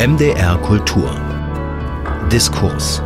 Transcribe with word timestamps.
MDR 0.00 0.56
Kultur 0.62 1.10
Diskurs 2.32 3.02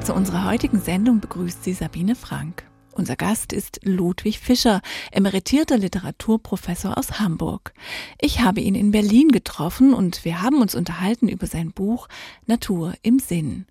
Zu 0.00 0.14
unserer 0.14 0.44
heutigen 0.44 0.80
Sendung 0.80 1.18
begrüßt 1.18 1.64
sie 1.64 1.72
Sabine 1.72 2.14
Frank. 2.14 2.70
Unser 2.92 3.16
Gast 3.16 3.52
ist 3.52 3.80
Ludwig 3.82 4.38
Fischer, 4.38 4.80
emeritierter 5.10 5.76
Literaturprofessor 5.76 6.96
aus 6.96 7.18
Hamburg. 7.18 7.74
Ich 8.20 8.42
habe 8.42 8.60
ihn 8.60 8.76
in 8.76 8.92
Berlin 8.92 9.30
getroffen 9.30 9.92
und 9.92 10.24
wir 10.24 10.40
haben 10.40 10.62
uns 10.62 10.76
unterhalten 10.76 11.26
über 11.26 11.48
sein 11.48 11.72
Buch 11.72 12.06
Natur 12.46 12.94
im 13.02 13.18
Sinn. 13.18 13.66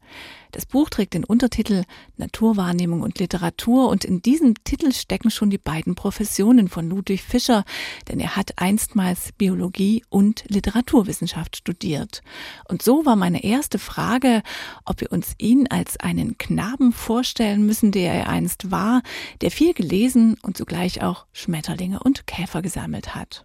Das 0.54 0.68
Buch 0.68 0.92
trägt 0.92 1.16
den 1.16 1.24
Untertitel 1.24 1.84
Naturwahrnehmung 2.18 3.02
und 3.02 3.18
Literatur 3.18 3.90
und 3.90 4.06
in 4.06 4.22
diesem 4.22 4.54
Titel 4.64 4.94
stecken 4.94 5.32
schon 5.32 5.50
die 5.50 5.58
beiden 5.58 5.96
Professionen 5.96 6.70
von 6.70 6.88
Ludwig 6.88 7.24
Fischer, 7.24 7.66
denn 8.08 8.20
er 8.20 8.36
hat 8.36 8.52
einstmals 8.58 9.32
Biologie 9.36 10.04
und 10.10 10.44
Literaturwissenschaft 10.48 11.58
studiert. 11.58 12.22
Und 12.70 12.84
so 12.84 13.04
war 13.04 13.16
meine 13.16 13.44
erste 13.44 13.80
Frage, 13.80 14.44
ob 14.86 15.02
wir 15.02 15.12
uns 15.12 15.34
ihn 15.40 15.66
als 15.72 16.00
einen 16.00 16.38
Knaben 16.38 16.94
vorstellen 16.94 17.66
müssen, 17.66 17.92
der 17.92 18.14
er 18.14 18.30
einst 18.30 18.70
war, 18.70 19.02
der 19.42 19.50
viel 19.50 19.74
gelesen 19.74 20.38
und 20.44 20.56
zugleich 20.56 21.02
auch 21.02 21.26
Schmetterlinge 21.34 22.00
und 22.00 22.28
Käfer 22.28 22.62
gesammelt 22.62 23.16
hat. 23.16 23.42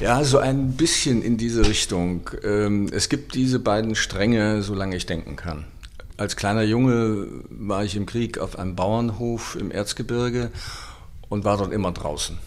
Ja, 0.00 0.24
so 0.24 0.38
ein 0.38 0.72
bisschen 0.72 1.20
in 1.20 1.36
diese 1.36 1.68
Richtung. 1.68 2.30
Ähm, 2.42 2.88
es 2.92 3.10
gibt 3.10 3.34
diese 3.34 3.58
beiden 3.58 3.94
Stränge, 3.94 4.62
solange 4.62 4.96
ich 4.96 5.04
denken 5.04 5.36
kann. 5.36 5.66
Als 6.16 6.36
kleiner 6.36 6.62
Junge 6.62 7.26
war 7.50 7.84
ich 7.84 7.94
im 7.94 8.06
Krieg 8.06 8.38
auf 8.38 8.58
einem 8.58 8.74
Bauernhof 8.74 9.56
im 9.60 9.70
Erzgebirge 9.70 10.50
und 11.28 11.44
war 11.44 11.58
dort 11.58 11.72
immer 11.72 11.92
draußen. 11.92 12.38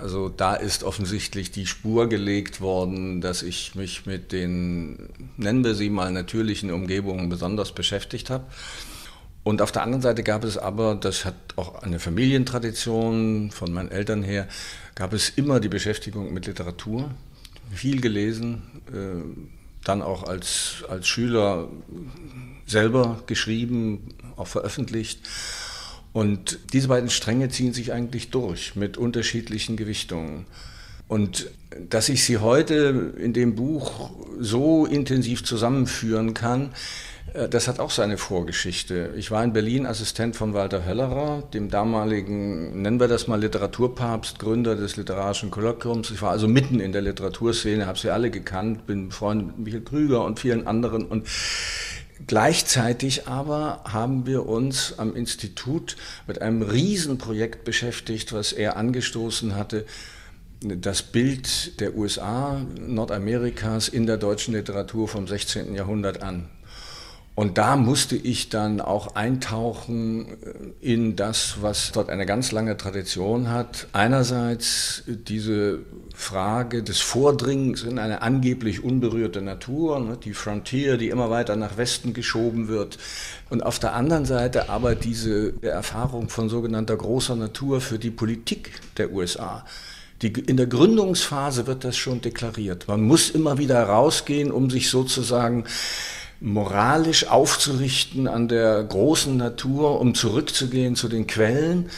Also 0.00 0.28
da 0.28 0.54
ist 0.54 0.82
offensichtlich 0.82 1.52
die 1.52 1.66
Spur 1.66 2.08
gelegt 2.08 2.60
worden, 2.60 3.20
dass 3.20 3.42
ich 3.42 3.76
mich 3.76 4.06
mit 4.06 4.32
den, 4.32 5.08
nennen 5.36 5.62
wir 5.62 5.76
sie 5.76 5.90
mal, 5.90 6.10
natürlichen 6.10 6.72
Umgebungen 6.72 7.28
besonders 7.28 7.72
beschäftigt 7.72 8.30
habe. 8.30 8.44
Und 9.44 9.62
auf 9.62 9.70
der 9.70 9.82
anderen 9.82 10.02
Seite 10.02 10.24
gab 10.24 10.42
es 10.42 10.58
aber, 10.58 10.96
das 10.96 11.24
hat 11.24 11.34
auch 11.56 11.82
eine 11.82 12.00
Familientradition 12.00 13.50
von 13.52 13.72
meinen 13.72 13.90
Eltern 13.90 14.22
her, 14.22 14.48
gab 14.94 15.12
es 15.12 15.28
immer 15.28 15.60
die 15.60 15.68
Beschäftigung 15.68 16.32
mit 16.32 16.46
Literatur, 16.46 17.10
viel 17.72 18.00
gelesen, 18.00 18.62
äh, 18.88 19.22
dann 19.84 20.02
auch 20.02 20.24
als, 20.24 20.82
als 20.88 21.06
Schüler 21.06 21.68
selber 22.66 23.22
geschrieben, 23.26 24.14
auch 24.36 24.46
veröffentlicht. 24.48 25.20
Und 26.12 26.60
diese 26.72 26.88
beiden 26.88 27.10
Stränge 27.10 27.48
ziehen 27.48 27.72
sich 27.72 27.92
eigentlich 27.92 28.30
durch 28.30 28.76
mit 28.76 28.96
unterschiedlichen 28.96 29.76
Gewichtungen. 29.76 30.46
Und 31.08 31.50
dass 31.90 32.08
ich 32.08 32.24
sie 32.24 32.38
heute 32.38 33.12
in 33.18 33.32
dem 33.32 33.56
Buch 33.56 34.10
so 34.38 34.86
intensiv 34.86 35.44
zusammenführen 35.44 36.32
kann, 36.32 36.70
äh, 37.34 37.48
das 37.48 37.68
hat 37.68 37.80
auch 37.80 37.90
seine 37.90 38.16
Vorgeschichte. 38.16 39.12
Ich 39.16 39.30
war 39.30 39.44
in 39.44 39.52
Berlin 39.52 39.86
Assistent 39.86 40.36
von 40.36 40.54
Walter 40.54 40.86
Höllerer, 40.86 41.42
dem 41.52 41.68
damaligen, 41.68 42.80
nennen 42.80 43.00
wir 43.00 43.08
das 43.08 43.26
mal 43.26 43.40
Literaturpapst, 43.40 44.38
Gründer 44.38 44.76
des 44.76 44.96
literarischen 44.96 45.50
Kolloquiums. 45.50 46.10
Ich 46.10 46.22
war 46.22 46.30
also 46.30 46.48
mitten 46.48 46.80
in 46.80 46.92
der 46.92 47.02
Literaturszene, 47.02 47.86
habe 47.86 47.98
sie 47.98 48.10
alle 48.10 48.30
gekannt, 48.30 48.86
bin 48.86 49.08
befreundet 49.08 49.48
mit 49.48 49.58
Michael 49.66 49.84
Krüger 49.84 50.24
und 50.24 50.40
vielen 50.40 50.66
anderen 50.66 51.04
und 51.04 51.28
Gleichzeitig 52.26 53.26
aber 53.26 53.82
haben 53.84 54.26
wir 54.26 54.46
uns 54.46 54.98
am 54.98 55.14
Institut 55.14 55.96
mit 56.26 56.40
einem 56.40 56.62
Riesenprojekt 56.62 57.64
beschäftigt, 57.64 58.32
was 58.32 58.52
er 58.52 58.76
angestoßen 58.76 59.56
hatte, 59.56 59.84
das 60.60 61.02
Bild 61.02 61.80
der 61.80 61.94
USA, 61.94 62.64
Nordamerikas 62.78 63.88
in 63.88 64.06
der 64.06 64.16
deutschen 64.16 64.54
Literatur 64.54 65.08
vom 65.08 65.26
16. 65.26 65.74
Jahrhundert 65.74 66.22
an. 66.22 66.48
Und 67.36 67.58
da 67.58 67.74
musste 67.74 68.14
ich 68.14 68.48
dann 68.48 68.80
auch 68.80 69.16
eintauchen 69.16 70.26
äh, 70.80 70.92
in 70.92 71.16
das, 71.16 71.56
was 71.62 71.90
dort 71.90 72.08
eine 72.08 72.26
ganz 72.26 72.52
lange 72.52 72.76
Tradition 72.76 73.50
hat. 73.50 73.88
Einerseits 73.92 75.02
diese 75.06 75.80
Frage 76.14 76.84
des 76.84 77.00
Vordringens 77.00 77.82
in 77.82 77.98
eine 77.98 78.22
angeblich 78.22 78.84
unberührte 78.84 79.42
Natur, 79.42 79.98
ne, 79.98 80.16
die 80.22 80.32
Frontier, 80.32 80.96
die 80.96 81.08
immer 81.08 81.28
weiter 81.28 81.56
nach 81.56 81.76
Westen 81.76 82.14
geschoben 82.14 82.68
wird. 82.68 82.98
Und 83.50 83.66
auf 83.66 83.80
der 83.80 83.94
anderen 83.94 84.26
Seite 84.26 84.68
aber 84.68 84.94
diese 84.94 85.54
Erfahrung 85.60 86.28
von 86.28 86.48
sogenannter 86.48 86.96
großer 86.96 87.34
Natur 87.34 87.80
für 87.80 87.98
die 87.98 88.12
Politik 88.12 88.80
der 88.96 89.12
USA. 89.12 89.64
Die, 90.22 90.28
in 90.28 90.56
der 90.56 90.68
Gründungsphase 90.68 91.66
wird 91.66 91.82
das 91.82 91.96
schon 91.96 92.20
deklariert. 92.20 92.86
Man 92.86 93.02
muss 93.02 93.30
immer 93.30 93.58
wieder 93.58 93.82
rausgehen, 93.82 94.52
um 94.52 94.70
sich 94.70 94.88
sozusagen 94.88 95.64
moralisch 96.40 97.28
aufzurichten 97.28 98.28
an 98.28 98.48
der 98.48 98.82
großen 98.84 99.36
Natur, 99.36 100.00
um 100.00 100.14
zurückzugehen 100.14 100.96
zu 100.96 101.08
den 101.08 101.26
Quellen. 101.26 101.90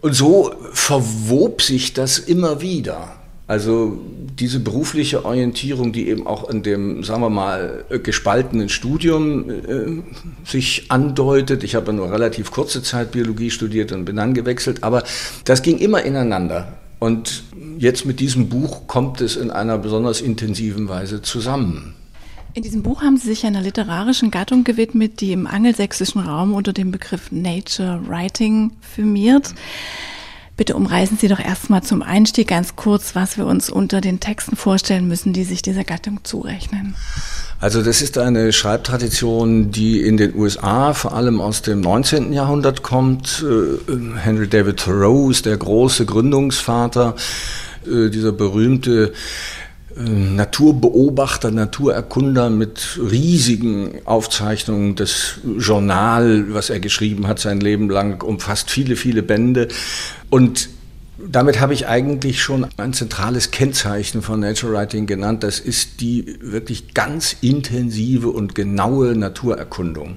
Und 0.00 0.14
so 0.14 0.52
verwob 0.72 1.62
sich 1.62 1.92
das 1.92 2.18
immer 2.18 2.60
wieder. 2.60 3.16
Also 3.46 3.98
diese 4.38 4.60
berufliche 4.60 5.24
Orientierung, 5.24 5.92
die 5.92 6.08
eben 6.08 6.26
auch 6.26 6.48
in 6.48 6.62
dem, 6.62 7.04
sagen 7.04 7.20
wir 7.20 7.30
mal, 7.30 7.84
gespaltenen 8.02 8.68
Studium 8.68 9.50
äh, 9.50 10.02
sich 10.48 10.86
andeutet. 10.88 11.62
Ich 11.62 11.74
habe 11.74 11.92
nur 11.92 12.10
relativ 12.10 12.50
kurze 12.50 12.82
Zeit 12.82 13.12
Biologie 13.12 13.50
studiert 13.50 13.92
und 13.92 14.04
bin 14.04 14.16
dann 14.16 14.32
gewechselt, 14.32 14.82
aber 14.82 15.02
das 15.44 15.62
ging 15.62 15.78
immer 15.78 16.02
ineinander. 16.02 16.78
Und 16.98 17.42
jetzt 17.78 18.06
mit 18.06 18.20
diesem 18.20 18.48
Buch 18.48 18.86
kommt 18.86 19.20
es 19.20 19.36
in 19.36 19.50
einer 19.50 19.76
besonders 19.76 20.20
intensiven 20.20 20.88
Weise 20.88 21.20
zusammen. 21.20 21.94
In 22.54 22.62
diesem 22.62 22.82
Buch 22.82 23.00
haben 23.00 23.16
Sie 23.16 23.28
sich 23.28 23.46
einer 23.46 23.62
literarischen 23.62 24.30
Gattung 24.30 24.62
gewidmet, 24.62 25.22
die 25.22 25.32
im 25.32 25.46
angelsächsischen 25.46 26.20
Raum 26.20 26.52
unter 26.52 26.74
dem 26.74 26.90
Begriff 26.90 27.32
Nature 27.32 28.02
Writing 28.06 28.72
firmiert. 28.82 29.54
Bitte 30.58 30.76
umreißen 30.76 31.16
Sie 31.16 31.28
doch 31.28 31.40
erstmal 31.40 31.82
zum 31.82 32.02
Einstieg 32.02 32.48
ganz 32.48 32.76
kurz, 32.76 33.14
was 33.14 33.38
wir 33.38 33.46
uns 33.46 33.70
unter 33.70 34.02
den 34.02 34.20
Texten 34.20 34.54
vorstellen 34.54 35.08
müssen, 35.08 35.32
die 35.32 35.44
sich 35.44 35.62
dieser 35.62 35.82
Gattung 35.82 36.20
zurechnen. 36.24 36.94
Also 37.58 37.82
das 37.82 38.02
ist 38.02 38.18
eine 38.18 38.52
Schreibtradition, 38.52 39.70
die 39.70 40.02
in 40.02 40.18
den 40.18 40.34
USA 40.34 40.92
vor 40.92 41.14
allem 41.14 41.40
aus 41.40 41.62
dem 41.62 41.80
19. 41.80 42.34
Jahrhundert 42.34 42.82
kommt. 42.82 43.42
Äh, 43.48 44.18
Henry 44.18 44.46
David 44.46 44.78
Thoreau 44.80 45.30
ist 45.30 45.46
der 45.46 45.56
große 45.56 46.04
Gründungsvater, 46.04 47.16
äh, 47.86 48.10
dieser 48.10 48.32
berühmte 48.32 49.14
Naturbeobachter, 49.96 51.50
Naturerkunder 51.50 52.50
mit 52.50 52.98
riesigen 52.98 54.00
Aufzeichnungen. 54.04 54.96
Das 54.96 55.34
Journal, 55.58 56.46
was 56.54 56.70
er 56.70 56.80
geschrieben 56.80 57.26
hat, 57.26 57.38
sein 57.38 57.60
Leben 57.60 57.90
lang, 57.90 58.22
umfasst 58.22 58.70
viele, 58.70 58.96
viele 58.96 59.22
Bände. 59.22 59.68
Und 60.30 60.68
damit 61.18 61.60
habe 61.60 61.74
ich 61.74 61.86
eigentlich 61.86 62.42
schon 62.42 62.66
ein 62.76 62.92
zentrales 62.92 63.50
Kennzeichen 63.50 64.22
von 64.22 64.40
Nature 64.40 64.72
Writing 64.72 65.06
genannt. 65.06 65.42
Das 65.42 65.60
ist 65.60 66.00
die 66.00 66.38
wirklich 66.40 66.94
ganz 66.94 67.36
intensive 67.40 68.30
und 68.30 68.54
genaue 68.54 69.16
Naturerkundung. 69.16 70.16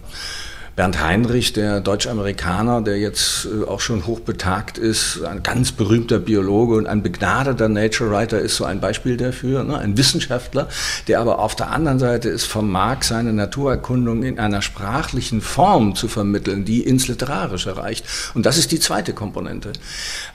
Bernd 0.75 1.01
Heinrich, 1.01 1.53
der 1.53 1.79
Deutsch-Amerikaner, 1.79 2.81
der 2.81 2.99
jetzt 2.99 3.45
äh, 3.45 3.65
auch 3.65 3.79
schon 3.79 4.05
hochbetagt 4.05 4.77
ist, 4.77 5.21
ein 5.23 5.41
ganz 5.41 5.71
berühmter 5.71 6.19
Biologe 6.19 6.75
und 6.75 6.85
ein 6.85 7.01
begnadeter 7.01 7.69
Nature 7.69 8.11
Writer 8.11 8.39
ist 8.39 8.57
so 8.57 8.65
ein 8.65 8.81
Beispiel 8.81 9.15
dafür, 9.15 9.63
ne? 9.63 9.77
ein 9.77 9.97
Wissenschaftler, 9.97 10.67
der 11.07 11.21
aber 11.21 11.39
auf 11.39 11.55
der 11.55 11.71
anderen 11.71 11.99
Seite 11.99 12.29
es 12.29 12.43
vermag, 12.43 13.03
seine 13.03 13.31
Naturerkundung 13.31 14.23
in 14.23 14.37
einer 14.37 14.61
sprachlichen 14.61 15.39
Form 15.39 15.95
zu 15.95 16.09
vermitteln, 16.09 16.65
die 16.65 16.81
ins 16.81 17.07
Literarische 17.07 17.77
reicht. 17.77 18.05
Und 18.33 18.45
das 18.45 18.57
ist 18.57 18.73
die 18.73 18.79
zweite 18.81 19.13
Komponente. 19.13 19.71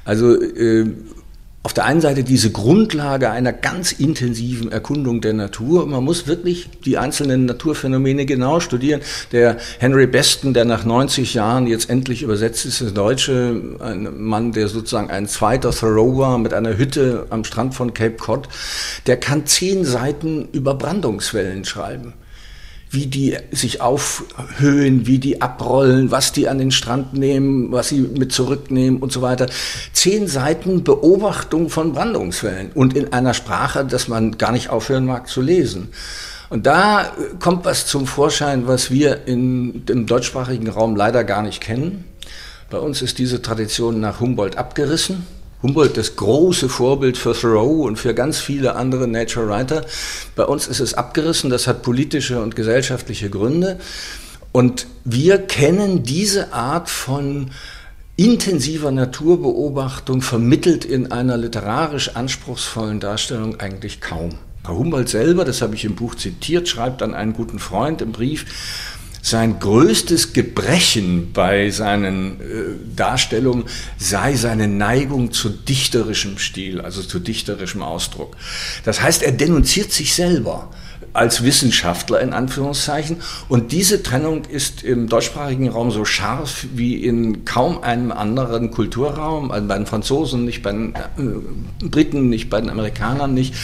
Also 0.07 0.41
äh, 0.41 0.87
auf 1.63 1.75
der 1.75 1.85
einen 1.85 2.01
Seite 2.01 2.25
diese 2.25 2.51
Grundlage 2.51 3.31
einer 3.31 3.53
ganz 3.53 3.93
intensiven 3.93 4.73
Erkundung 4.73 5.21
der 5.21 5.35
Natur. 5.35 5.87
Man 5.87 6.03
muss 6.03 6.27
wirklich 6.27 6.71
die 6.87 6.97
einzelnen 6.97 7.45
Naturphänomene 7.45 8.25
genau 8.25 8.61
studieren. 8.61 9.03
Der 9.33 9.59
Henry 9.79 10.07
Beston, 10.07 10.55
der 10.55 10.65
nach 10.65 10.87
90 10.87 11.35
Jahren 11.35 11.67
jetzt 11.67 11.91
endlich 11.91 12.23
übersetzt 12.23 12.65
ist 12.65 12.81
ins 12.81 12.95
Deutsche, 12.95 13.61
ein 13.81 14.23
Mann, 14.23 14.53
der 14.53 14.69
sozusagen 14.69 15.11
ein 15.11 15.29
zweiter 15.29 15.71
Thoreau 15.71 16.17
war 16.17 16.39
mit 16.39 16.55
einer 16.55 16.79
Hütte 16.79 17.27
am 17.29 17.45
Strand 17.45 17.75
von 17.75 17.93
Cape 17.93 18.17
Cod, 18.17 18.49
der 19.07 19.19
kann 19.19 19.45
zehn 19.47 19.85
Seiten 19.85 20.49
über 20.53 20.75
Brandungswellen 20.75 21.67
schreiben 21.67 22.15
wie 22.91 23.07
die 23.07 23.37
sich 23.53 23.81
aufhöhen, 23.81 25.07
wie 25.07 25.21
die 25.21 25.41
abrollen, 25.41 26.11
was 26.11 26.33
die 26.33 26.49
an 26.49 26.59
den 26.59 26.73
Strand 26.73 27.15
nehmen, 27.15 27.71
was 27.71 27.89
sie 27.89 28.01
mit 28.01 28.33
zurücknehmen 28.33 29.01
und 29.01 29.13
so 29.13 29.23
weiter. 29.23 29.47
Zehn 29.93 30.27
Seiten 30.27 30.83
Beobachtung 30.83 31.71
von 31.71 31.93
Brandungswellen 31.93 32.73
und 32.75 32.97
in 32.97 33.13
einer 33.13 33.33
Sprache, 33.33 33.85
dass 33.85 34.09
man 34.09 34.39
gar 34.39 34.51
nicht 34.51 34.71
aufhören 34.71 35.07
mag 35.07 35.29
zu 35.29 35.41
lesen. 35.41 35.91
Und 36.49 36.67
da 36.67 37.13
kommt 37.39 37.65
was 37.65 37.87
zum 37.87 38.09
Vorschein, 38.09 38.67
was 38.67 38.91
wir 38.91 39.29
in 39.29 39.87
dem 39.87 40.07
deutschsprachigen 40.07 40.69
Raum 40.69 40.97
leider 40.97 41.23
gar 41.23 41.43
nicht 41.43 41.61
kennen. 41.61 42.05
Bei 42.71 42.79
uns 42.79 43.03
ist 43.03 43.19
diese 43.19 43.41
Tradition 43.41 44.01
nach 44.01 44.19
Humboldt 44.19 44.57
abgerissen. 44.57 45.25
Humboldt 45.63 45.97
das 45.97 46.17
große 46.17 46.69
Vorbild 46.69 47.19
für 47.19 47.35
Thoreau 47.35 47.83
und 47.83 47.99
für 47.99 48.15
ganz 48.15 48.39
viele 48.39 48.77
andere 48.77 49.07
Nature 49.07 49.49
Writer. 49.49 49.85
Bei 50.35 50.45
uns 50.45 50.67
ist 50.67 50.81
es 50.81 50.95
abgerissen, 50.95 51.51
das 51.51 51.67
hat 51.67 51.83
politische 51.83 52.41
und 52.41 52.57
gesellschaftliche 52.57 53.29
Gründe. 53.29 53.79
Und 54.53 54.87
wir 55.05 55.39
kennen 55.39 56.03
diese 56.03 56.53
Art 56.53 56.89
von 56.89 57.51
intensiver 58.17 58.91
Naturbeobachtung 58.91 60.23
vermittelt 60.23 60.85
in 60.85 61.13
einer 61.13 61.37
literarisch 61.37 62.17
anspruchsvollen 62.17 63.01
Darstellung 63.01 63.61
eigentlich 63.61 64.01
kaum. 64.01 64.31
Humboldt 64.67 65.09
selber, 65.09 65.45
das 65.45 65.63
habe 65.63 65.75
ich 65.75 65.85
im 65.85 65.95
Buch 65.95 66.15
zitiert, 66.15 66.69
schreibt 66.69 67.03
an 67.03 67.15
einen 67.15 67.33
guten 67.33 67.59
Freund 67.59 68.03
im 68.03 68.13
Brief, 68.13 68.45
sein 69.23 69.59
größtes 69.59 70.33
Gebrechen 70.33 71.33
bei 71.33 71.71
seinen 71.71 72.41
äh, 72.41 72.45
Darstellungen 72.97 73.65
sei 73.99 74.35
seine 74.35 74.69
Neigung 74.69 75.33
zu 75.33 75.51
dichterischem 75.51 76.39
Stil, 76.39 76.81
also 76.81 77.03
zu 77.03 77.19
dichterischem 77.19 77.83
Ausdruck. 77.83 78.37
Das 78.85 79.03
heißt, 79.03 79.23
er 79.23 79.33
denunziert 79.33 79.93
sich 79.93 80.15
selber 80.15 80.71
als 81.13 81.43
Wissenschaftler 81.43 82.21
in 82.21 82.33
Anführungszeichen. 82.33 83.19
Und 83.49 83.73
diese 83.73 84.03
Trennung 84.03 84.45
ist 84.45 84.83
im 84.83 85.09
deutschsprachigen 85.09 85.69
Raum 85.69 85.91
so 85.91 86.05
scharf 86.05 86.67
wie 86.75 87.05
in 87.05 87.45
kaum 87.45 87.83
einem 87.83 88.13
anderen 88.13 88.71
Kulturraum, 88.71 89.51
also 89.51 89.67
bei 89.67 89.77
den 89.77 89.87
Franzosen 89.87 90.45
nicht, 90.45 90.63
bei 90.63 90.73
den 90.73 90.95
äh, 90.95 91.87
Briten 91.87 92.29
nicht, 92.29 92.51
bei 92.51 92.61
den 92.61 92.71
Amerikanern 92.71 93.35
nicht. 93.35 93.55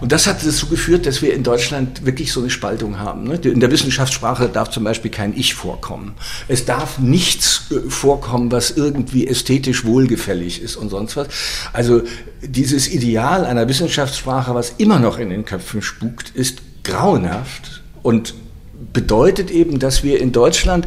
Und 0.00 0.12
das 0.12 0.26
hat 0.26 0.44
dazu 0.44 0.66
geführt, 0.66 1.06
dass 1.06 1.22
wir 1.22 1.32
in 1.32 1.42
Deutschland 1.42 2.04
wirklich 2.04 2.30
so 2.30 2.40
eine 2.40 2.50
Spaltung 2.50 2.98
haben. 2.98 3.24
Ne? 3.24 3.36
In 3.36 3.60
der 3.60 3.70
Wissenschaftssprache 3.70 4.48
darf 4.48 4.70
zum 4.70 4.84
Beispiel 4.84 5.10
kein 5.10 5.36
Ich 5.36 5.54
vorkommen. 5.54 6.14
Es 6.48 6.66
darf 6.66 6.98
nichts 6.98 7.70
äh, 7.70 7.88
vorkommen, 7.88 8.52
was 8.52 8.72
irgendwie 8.72 9.26
ästhetisch 9.26 9.84
wohlgefällig 9.84 10.60
ist 10.60 10.76
und 10.76 10.90
sonst 10.90 11.16
was. 11.16 11.28
Also 11.72 12.02
dieses 12.42 12.88
Ideal 12.88 13.46
einer 13.46 13.68
Wissenschaftssprache, 13.68 14.54
was 14.54 14.74
immer 14.76 14.98
noch 14.98 15.18
in 15.18 15.30
den 15.30 15.44
Köpfen 15.46 15.80
spukt, 15.80 16.30
ist 16.30 16.58
grauenhaft 16.84 17.82
und 18.02 18.34
bedeutet 18.92 19.50
eben, 19.50 19.78
dass 19.78 20.02
wir 20.02 20.20
in 20.20 20.32
Deutschland 20.32 20.86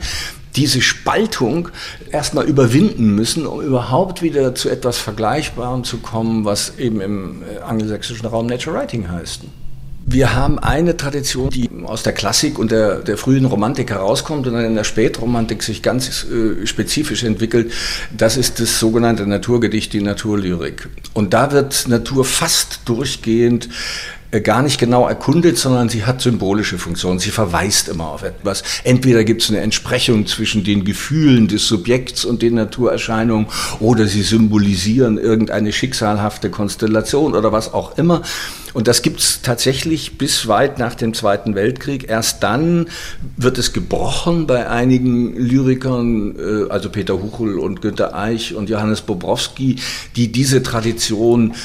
diese 0.56 0.82
Spaltung 0.82 1.70
erstmal 2.12 2.46
überwinden 2.46 3.16
müssen, 3.16 3.46
um 3.46 3.62
überhaupt 3.62 4.22
wieder 4.22 4.56
zu 4.56 4.70
etwas 4.70 4.98
Vergleichbarem 4.98 5.84
zu 5.84 5.98
kommen, 5.98 6.46
was 6.46 6.78
eben 6.78 7.02
im 7.02 7.44
äh, 7.44 7.62
angelsächsischen 7.62 8.26
Raum 8.26 8.48
Nature 8.48 8.76
Writing 8.76 9.10
heißt. 9.10 9.42
Wir 10.12 10.34
haben 10.34 10.58
eine 10.58 10.98
Tradition, 10.98 11.52
die 11.52 11.70
aus 11.84 12.02
der 12.02 12.14
Klassik 12.14 12.58
und 12.58 12.72
der, 12.72 13.00
der 13.00 13.16
frühen 13.16 13.46
Romantik 13.46 13.92
herauskommt 13.92 14.48
und 14.48 14.54
dann 14.54 14.66
in 14.66 14.74
der 14.74 14.84
Spätromantik 14.84 15.62
sich 15.62 15.84
ganz 15.84 16.26
äh, 16.26 16.66
spezifisch 16.66 17.24
entwickelt. 17.24 17.72
Das 18.18 18.36
ist 18.36 18.60
das 18.60 18.80
sogenannte 18.80 19.28
Naturgedicht, 19.28 19.94
die 19.94 20.02
Naturlyrik. 20.02 20.90
Und 21.14 21.36
da 21.36 21.52
wird 21.52 21.88
Natur 21.88 22.26
fast 22.26 22.80
durchgehend 22.86 23.70
gar 24.32 24.62
nicht 24.62 24.80
genau 24.80 25.08
erkundet, 25.08 25.58
sondern 25.58 25.90
sie 25.90 26.06
hat 26.06 26.22
symbolische 26.22 26.78
Funktionen. 26.78 27.18
Sie 27.18 27.32
verweist 27.32 27.90
immer 27.90 28.10
auf 28.10 28.22
etwas. 28.22 28.64
Entweder 28.84 29.24
gibt 29.24 29.42
es 29.42 29.50
eine 29.50 29.62
Entsprechung 29.62 30.28
zwischen 30.28 30.64
den 30.64 30.86
Gefühlen 30.86 31.48
des 31.48 31.68
Subjekts 31.68 32.26
und 32.26 32.44
den 32.44 32.54
Naturerscheinungen 32.54 33.48
oder 33.80 34.06
sie 34.06 34.22
symbolisieren 34.22 35.18
irgendeine 35.18 35.74
schicksalhafte 35.74 36.52
Konstellation 36.52 37.34
oder 37.34 37.52
was 37.52 37.74
auch 37.74 37.98
immer. 37.98 38.22
Und 38.74 38.88
das 38.88 39.02
gibt 39.02 39.20
es 39.20 39.42
tatsächlich 39.42 40.20
bis 40.20 40.48
weit 40.48 40.78
nach 40.78 40.94
dem 40.94 41.16
Zweiten 41.16 41.56
Weltkrieg. 41.56 42.08
Erst 42.08 42.44
dann 42.44 42.86
wird 43.36 43.58
es 43.58 43.74
gebrochen 43.74 44.46
bei 44.46 44.70
einigen 44.70 45.36
Lyrikern, 45.36 46.36
äh, 46.38 46.70
also 46.70 46.90
Peter 46.90 47.20
Huchel 47.20 47.58
und 47.58 47.82
Günter 47.82 48.16
Eich 48.16 48.54
und 48.54 48.70
Johannes 48.70 49.02
Bobrowski, 49.02 49.78
die 50.16 50.32
diese 50.32 50.62
Tradition 50.62 51.56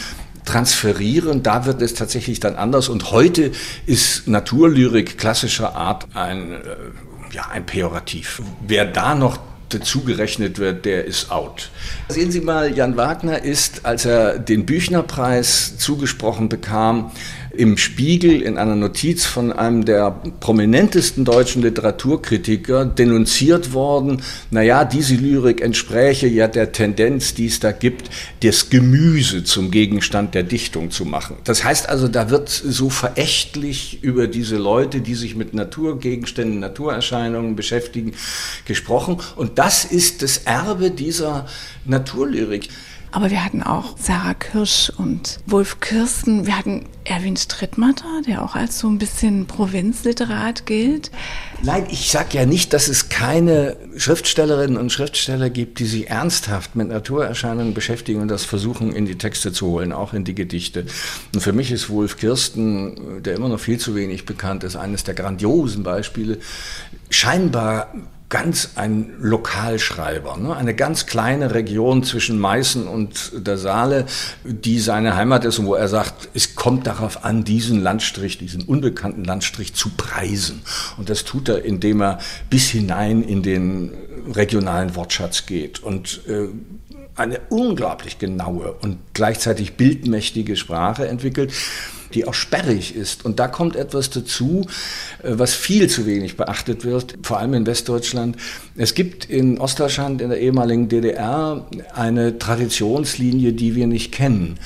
transferieren. 0.44 1.42
Da 1.42 1.66
wird 1.66 1.82
es 1.82 1.94
tatsächlich 1.94 2.40
dann 2.40 2.56
anders. 2.56 2.88
Und 2.88 3.10
heute 3.10 3.52
ist 3.86 4.28
Naturlyrik 4.28 5.18
klassischer 5.18 5.74
Art 5.74 6.06
ein, 6.14 6.52
äh, 6.52 6.58
ja, 7.32 7.48
ein 7.50 7.66
Pejorativ. 7.66 8.42
Wer 8.66 8.84
da 8.84 9.14
noch 9.14 9.38
dazugerechnet 9.70 10.58
wird, 10.58 10.84
der 10.84 11.04
ist 11.04 11.30
out. 11.30 11.70
Sehen 12.08 12.30
Sie 12.30 12.40
mal, 12.40 12.76
Jan 12.76 12.96
Wagner 12.96 13.42
ist, 13.42 13.84
als 13.86 14.04
er 14.04 14.38
den 14.38 14.66
Büchnerpreis 14.66 15.76
zugesprochen 15.78 16.48
bekam, 16.48 17.10
im 17.56 17.76
Spiegel 17.78 18.42
in 18.42 18.58
einer 18.58 18.76
Notiz 18.76 19.24
von 19.24 19.52
einem 19.52 19.84
der 19.84 20.10
prominentesten 20.40 21.24
deutschen 21.24 21.62
Literaturkritiker 21.62 22.84
denunziert 22.84 23.72
worden, 23.72 24.22
naja, 24.50 24.84
diese 24.84 25.14
Lyrik 25.14 25.60
entspräche 25.60 26.26
ja 26.26 26.48
der 26.48 26.72
Tendenz, 26.72 27.34
die 27.34 27.46
es 27.46 27.60
da 27.60 27.72
gibt, 27.72 28.10
das 28.42 28.70
Gemüse 28.70 29.44
zum 29.44 29.70
Gegenstand 29.70 30.34
der 30.34 30.42
Dichtung 30.42 30.90
zu 30.90 31.04
machen. 31.04 31.36
Das 31.44 31.64
heißt 31.64 31.88
also, 31.88 32.08
da 32.08 32.30
wird 32.30 32.48
so 32.48 32.90
verächtlich 32.90 34.02
über 34.02 34.26
diese 34.26 34.56
Leute, 34.56 35.00
die 35.00 35.14
sich 35.14 35.36
mit 35.36 35.54
Naturgegenständen, 35.54 36.60
Naturerscheinungen 36.60 37.56
beschäftigen, 37.56 38.12
gesprochen. 38.64 39.18
Und 39.36 39.58
das 39.58 39.84
ist 39.84 40.22
das 40.22 40.38
Erbe 40.38 40.90
dieser 40.90 41.46
Naturlyrik. 41.84 42.68
Aber 43.14 43.30
wir 43.30 43.44
hatten 43.44 43.62
auch 43.62 43.96
Sarah 43.96 44.34
Kirsch 44.34 44.90
und 44.98 45.38
Wolf 45.46 45.78
Kirsten. 45.78 46.46
Wir 46.46 46.58
hatten 46.58 46.86
Erwin 47.04 47.36
Strittmatter, 47.36 48.22
der 48.26 48.42
auch 48.42 48.56
als 48.56 48.80
so 48.80 48.88
ein 48.88 48.98
bisschen 48.98 49.46
Provinzliterat 49.46 50.66
gilt. 50.66 51.12
Nein, 51.62 51.86
ich 51.88 52.10
sage 52.10 52.36
ja 52.36 52.44
nicht, 52.44 52.72
dass 52.72 52.88
es 52.88 53.10
keine 53.10 53.76
Schriftstellerinnen 53.96 54.76
und 54.76 54.90
Schriftsteller 54.90 55.48
gibt, 55.48 55.78
die 55.78 55.84
sich 55.84 56.10
ernsthaft 56.10 56.74
mit 56.74 56.88
Naturerscheinungen 56.88 57.72
beschäftigen 57.72 58.20
und 58.20 58.26
das 58.26 58.44
versuchen, 58.44 58.92
in 58.92 59.06
die 59.06 59.16
Texte 59.16 59.52
zu 59.52 59.68
holen, 59.68 59.92
auch 59.92 60.12
in 60.12 60.24
die 60.24 60.34
Gedichte. 60.34 60.84
Und 61.32 61.40
für 61.40 61.52
mich 61.52 61.70
ist 61.70 61.90
Wolf 61.90 62.16
Kirsten, 62.16 63.22
der 63.22 63.36
immer 63.36 63.48
noch 63.48 63.60
viel 63.60 63.78
zu 63.78 63.94
wenig 63.94 64.26
bekannt 64.26 64.64
ist, 64.64 64.74
eines 64.74 65.04
der 65.04 65.14
grandiosen 65.14 65.84
Beispiele. 65.84 66.38
Scheinbar 67.10 67.94
ganz 68.34 68.70
ein 68.74 69.14
Lokalschreiber, 69.20 70.36
ne? 70.38 70.56
eine 70.56 70.74
ganz 70.74 71.06
kleine 71.06 71.54
Region 71.54 72.02
zwischen 72.02 72.36
Meißen 72.40 72.88
und 72.88 73.30
der 73.46 73.56
Saale, 73.56 74.06
die 74.42 74.80
seine 74.80 75.14
Heimat 75.14 75.44
ist 75.44 75.60
und 75.60 75.66
wo 75.66 75.76
er 75.76 75.86
sagt, 75.86 76.30
es 76.34 76.56
kommt 76.56 76.88
darauf 76.88 77.24
an, 77.24 77.44
diesen 77.44 77.80
Landstrich, 77.80 78.36
diesen 78.36 78.62
unbekannten 78.62 79.22
Landstrich 79.22 79.74
zu 79.74 79.90
preisen. 79.90 80.62
Und 80.98 81.10
das 81.10 81.22
tut 81.22 81.48
er, 81.48 81.64
indem 81.64 82.02
er 82.02 82.18
bis 82.50 82.70
hinein 82.70 83.22
in 83.22 83.44
den 83.44 83.92
regionalen 84.32 84.96
Wortschatz 84.96 85.46
geht 85.46 85.84
und 85.84 86.22
äh, 86.26 86.48
eine 87.14 87.38
unglaublich 87.50 88.18
genaue 88.18 88.72
und 88.72 88.98
gleichzeitig 89.12 89.74
bildmächtige 89.74 90.56
Sprache 90.56 91.06
entwickelt 91.06 91.52
die 92.14 92.26
auch 92.26 92.34
sperrig 92.34 92.94
ist. 92.94 93.24
Und 93.24 93.38
da 93.38 93.48
kommt 93.48 93.76
etwas 93.76 94.10
dazu, 94.10 94.66
äh, 95.22 95.32
was 95.32 95.54
viel 95.54 95.88
zu 95.88 96.06
wenig 96.06 96.36
beachtet 96.36 96.84
wird, 96.84 97.14
vor 97.22 97.38
allem 97.38 97.54
in 97.54 97.66
Westdeutschland. 97.66 98.36
Es 98.76 98.94
gibt 98.94 99.24
in 99.26 99.58
Ostdeutschland, 99.58 100.20
in 100.20 100.30
der 100.30 100.40
ehemaligen 100.40 100.88
DDR, 100.88 101.66
eine 101.94 102.38
Traditionslinie, 102.38 103.52
die 103.52 103.74
wir 103.74 103.86
nicht 103.86 104.12
kennen, 104.12 104.58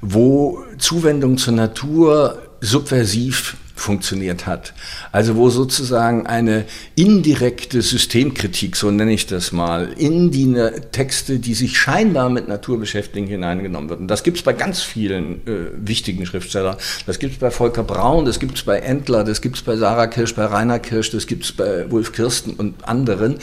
wo 0.00 0.62
Zuwendung 0.78 1.38
zur 1.38 1.54
Natur 1.54 2.42
subversiv 2.60 3.56
funktioniert 3.74 4.46
hat. 4.46 4.72
Also 5.10 5.36
wo 5.36 5.50
sozusagen 5.50 6.26
eine 6.26 6.64
indirekte 6.94 7.82
Systemkritik, 7.82 8.76
so 8.76 8.90
nenne 8.90 9.12
ich 9.12 9.26
das 9.26 9.52
mal, 9.52 9.92
in 9.96 10.30
die 10.30 10.54
Texte, 10.92 11.38
die 11.38 11.54
sich 11.54 11.76
scheinbar 11.76 12.30
mit 12.30 12.46
Natur 12.46 12.78
beschäftigen, 12.78 13.26
hineingenommen 13.26 13.90
wird. 13.90 14.00
Und 14.00 14.08
das 14.08 14.22
gibt 14.22 14.38
es 14.38 14.42
bei 14.42 14.52
ganz 14.52 14.82
vielen 14.82 15.46
äh, 15.46 15.70
wichtigen 15.76 16.24
Schriftstellern. 16.24 16.76
Das 17.06 17.18
gibt 17.18 17.34
es 17.34 17.38
bei 17.40 17.50
Volker 17.50 17.82
Braun, 17.82 18.24
das 18.24 18.38
gibt 18.38 18.56
es 18.56 18.62
bei 18.62 18.78
Entler, 18.78 19.24
das 19.24 19.40
gibt 19.40 19.56
es 19.56 19.62
bei 19.62 19.76
Sarah 19.76 20.06
Kirsch, 20.06 20.34
bei 20.34 20.44
Rainer 20.44 20.78
Kirsch, 20.78 21.10
das 21.10 21.26
gibt 21.26 21.44
es 21.44 21.52
bei 21.52 21.90
Wolf 21.90 22.12
Kirsten 22.12 22.54
und 22.54 22.86
anderen. 22.88 23.38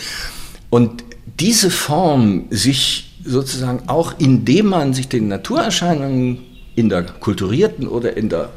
Und 0.69 1.03
diese 1.39 1.69
Form, 1.69 2.45
sich 2.49 3.11
sozusagen 3.23 3.87
auch 3.87 4.13
indem 4.17 4.67
man 4.67 4.93
sich 4.93 5.07
den 5.07 5.27
Naturerscheinungen 5.27 6.39
in 6.75 6.89
der 6.89 7.03
kulturierten 7.03 7.87
oder 7.87 8.17
in 8.17 8.29
der 8.29 8.49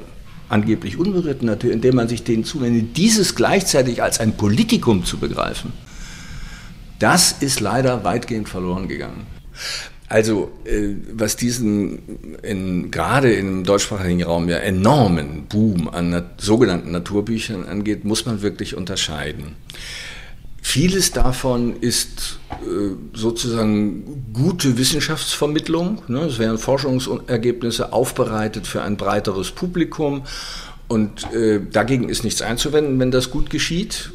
angeblich 0.48 0.98
unberührten 0.98 1.46
Natur, 1.46 1.72
indem 1.72 1.96
man 1.96 2.08
sich 2.08 2.22
denen 2.24 2.44
zuwendet, 2.44 2.96
dieses 2.96 3.34
gleichzeitig 3.34 4.02
als 4.02 4.20
ein 4.20 4.36
Politikum 4.36 5.04
zu 5.04 5.18
begreifen, 5.18 5.72
das 6.98 7.32
ist 7.32 7.60
leider 7.60 8.04
weitgehend 8.04 8.48
verloren 8.48 8.88
gegangen. 8.88 9.26
Also, 10.08 10.52
äh, 10.64 10.94
was 11.12 11.36
diesen 11.36 12.90
gerade 12.90 13.32
im 13.32 13.64
deutschsprachigen 13.64 14.22
Raum 14.22 14.48
ja 14.48 14.58
enormen 14.58 15.46
Boom 15.48 15.88
an 15.88 16.24
sogenannten 16.36 16.92
Naturbüchern 16.92 17.66
angeht, 17.66 18.04
muss 18.04 18.26
man 18.26 18.42
wirklich 18.42 18.76
unterscheiden. 18.76 19.56
Vieles 20.74 21.12
davon 21.12 21.76
ist 21.76 22.40
äh, 22.50 22.96
sozusagen 23.12 24.26
gute 24.32 24.76
Wissenschaftsvermittlung. 24.76 26.02
Ne? 26.08 26.22
Es 26.22 26.40
werden 26.40 26.58
Forschungsergebnisse 26.58 27.92
aufbereitet 27.92 28.66
für 28.66 28.82
ein 28.82 28.96
breiteres 28.96 29.52
Publikum 29.52 30.24
und 30.88 31.32
äh, 31.32 31.60
dagegen 31.70 32.08
ist 32.08 32.24
nichts 32.24 32.42
einzuwenden, 32.42 32.98
wenn 32.98 33.12
das 33.12 33.30
gut 33.30 33.50
geschieht. 33.50 34.10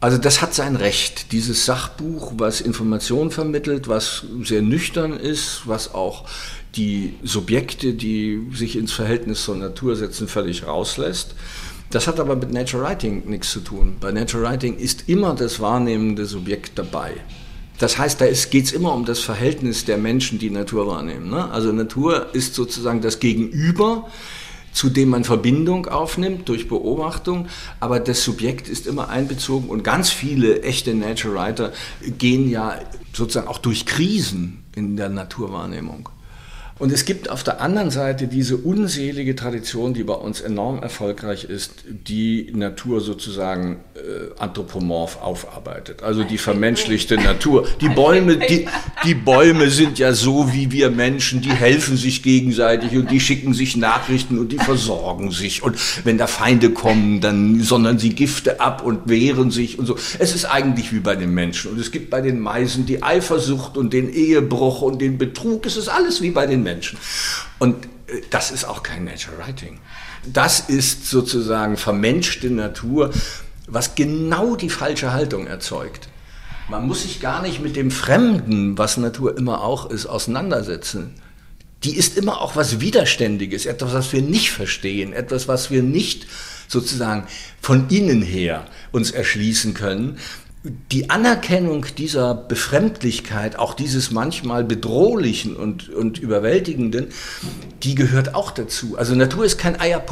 Also 0.00 0.18
das 0.18 0.42
hat 0.42 0.54
sein 0.54 0.74
Recht. 0.74 1.30
Dieses 1.30 1.66
Sachbuch, 1.66 2.32
was 2.36 2.60
Informationen 2.60 3.30
vermittelt, 3.30 3.86
was 3.86 4.24
sehr 4.42 4.62
nüchtern 4.62 5.12
ist, 5.12 5.62
was 5.66 5.94
auch 5.94 6.24
die 6.74 7.14
Subjekte, 7.22 7.94
die 7.94 8.44
sich 8.52 8.76
ins 8.76 8.90
Verhältnis 8.90 9.44
zur 9.44 9.54
Natur 9.54 9.94
setzen, 9.94 10.26
völlig 10.26 10.66
rauslässt. 10.66 11.36
Das 11.90 12.06
hat 12.06 12.18
aber 12.18 12.36
mit 12.36 12.52
Nature 12.52 12.82
Writing 12.82 13.22
nichts 13.26 13.52
zu 13.52 13.60
tun. 13.60 13.96
Bei 14.00 14.10
Nature 14.10 14.42
Writing 14.42 14.76
ist 14.76 15.08
immer 15.08 15.34
das 15.34 15.60
wahrnehmende 15.60 16.26
Subjekt 16.26 16.78
dabei. 16.78 17.14
Das 17.78 17.98
heißt, 17.98 18.20
da 18.20 18.26
geht 18.26 18.64
es 18.64 18.72
immer 18.72 18.94
um 18.94 19.04
das 19.04 19.20
Verhältnis 19.20 19.84
der 19.84 19.98
Menschen, 19.98 20.38
die 20.38 20.50
Natur 20.50 20.86
wahrnehmen. 20.86 21.30
Ne? 21.30 21.50
Also 21.50 21.72
Natur 21.72 22.34
ist 22.34 22.54
sozusagen 22.54 23.02
das 23.02 23.20
Gegenüber, 23.20 24.08
zu 24.72 24.90
dem 24.90 25.10
man 25.10 25.24
Verbindung 25.24 25.86
aufnimmt 25.86 26.48
durch 26.48 26.68
Beobachtung, 26.68 27.48
aber 27.80 28.00
das 28.00 28.24
Subjekt 28.24 28.68
ist 28.68 28.86
immer 28.86 29.08
einbezogen 29.08 29.70
und 29.70 29.84
ganz 29.84 30.10
viele 30.10 30.62
echte 30.62 30.94
Nature 30.94 31.34
Writer 31.34 31.72
gehen 32.18 32.50
ja 32.50 32.78
sozusagen 33.12 33.48
auch 33.48 33.58
durch 33.58 33.86
Krisen 33.86 34.64
in 34.74 34.96
der 34.96 35.08
Naturwahrnehmung. 35.08 36.10
Und 36.78 36.92
es 36.92 37.06
gibt 37.06 37.30
auf 37.30 37.42
der 37.42 37.62
anderen 37.62 37.90
Seite 37.90 38.26
diese 38.26 38.58
unselige 38.58 39.34
Tradition, 39.34 39.94
die 39.94 40.04
bei 40.04 40.12
uns 40.12 40.42
enorm 40.42 40.82
erfolgreich 40.82 41.44
ist, 41.44 41.72
die 41.88 42.52
Natur 42.54 43.00
sozusagen 43.00 43.78
äh, 43.94 44.38
anthropomorph 44.38 45.22
aufarbeitet. 45.22 46.02
Also 46.02 46.22
die 46.22 46.36
vermenschlichte 46.36 47.16
Natur. 47.16 47.66
Die 47.80 47.88
Bäume, 47.88 48.36
die, 48.36 48.68
die 49.04 49.14
Bäume 49.14 49.70
sind 49.70 49.98
ja 49.98 50.12
so 50.12 50.52
wie 50.52 50.70
wir 50.70 50.90
Menschen, 50.90 51.40
die 51.40 51.50
helfen 51.50 51.96
sich 51.96 52.22
gegenseitig 52.22 52.94
und 52.94 53.10
die 53.10 53.20
schicken 53.20 53.54
sich 53.54 53.78
Nachrichten 53.78 54.38
und 54.38 54.52
die 54.52 54.58
versorgen 54.58 55.30
sich. 55.30 55.62
Und 55.62 55.78
wenn 56.04 56.18
da 56.18 56.26
Feinde 56.26 56.70
kommen, 56.70 57.22
dann 57.22 57.62
sondern 57.62 57.98
sie 57.98 58.10
Gifte 58.10 58.60
ab 58.60 58.84
und 58.84 59.08
wehren 59.08 59.50
sich 59.50 59.78
und 59.78 59.86
so. 59.86 59.96
Es 60.18 60.34
ist 60.34 60.44
eigentlich 60.44 60.92
wie 60.92 61.00
bei 61.00 61.16
den 61.16 61.32
Menschen. 61.32 61.70
Und 61.70 61.80
es 61.80 61.90
gibt 61.90 62.10
bei 62.10 62.20
den 62.20 62.38
Meisen 62.38 62.84
die 62.84 63.02
Eifersucht 63.02 63.78
und 63.78 63.94
den 63.94 64.12
Ehebruch 64.12 64.82
und 64.82 65.00
den 65.00 65.16
Betrug. 65.16 65.64
Es 65.64 65.78
ist 65.78 65.88
alles 65.88 66.20
wie 66.20 66.32
bei 66.32 66.46
den 66.46 66.65
Menschen. 66.66 66.98
Und 67.58 67.86
äh, 68.08 68.20
das 68.30 68.50
ist 68.50 68.64
auch 68.64 68.82
kein 68.82 69.04
Nature 69.04 69.38
Writing. 69.38 69.78
Das 70.32 70.60
ist 70.60 71.08
sozusagen 71.08 71.76
vermenschte 71.76 72.50
Natur, 72.50 73.12
was 73.66 73.94
genau 73.94 74.56
die 74.56 74.70
falsche 74.70 75.12
Haltung 75.12 75.46
erzeugt. 75.46 76.08
Man 76.68 76.86
muss 76.86 77.02
sich 77.02 77.20
gar 77.20 77.42
nicht 77.42 77.60
mit 77.62 77.76
dem 77.76 77.90
Fremden, 77.90 78.76
was 78.76 78.96
Natur 78.96 79.38
immer 79.38 79.62
auch 79.62 79.88
ist, 79.90 80.06
auseinandersetzen. 80.06 81.14
Die 81.84 81.96
ist 81.96 82.18
immer 82.18 82.40
auch 82.40 82.56
was 82.56 82.80
Widerständiges, 82.80 83.66
etwas, 83.66 83.92
was 83.94 84.12
wir 84.12 84.22
nicht 84.22 84.50
verstehen, 84.50 85.12
etwas, 85.12 85.46
was 85.46 85.70
wir 85.70 85.82
nicht 85.82 86.26
sozusagen 86.66 87.26
von 87.60 87.88
innen 87.88 88.22
her 88.22 88.66
uns 88.90 89.12
erschließen 89.12 89.74
können, 89.74 90.18
die 90.92 91.10
Anerkennung 91.10 91.86
dieser 91.96 92.34
Befremdlichkeit, 92.34 93.58
auch 93.58 93.74
dieses 93.74 94.10
manchmal 94.10 94.64
bedrohlichen 94.64 95.56
und, 95.56 95.88
und 95.88 96.18
überwältigenden, 96.18 97.08
die 97.82 97.94
gehört 97.94 98.34
auch 98.34 98.50
dazu. 98.50 98.96
Also 98.96 99.14
Natur 99.14 99.44
ist 99.44 99.58
kein 99.58 99.78
Eier 99.80 100.02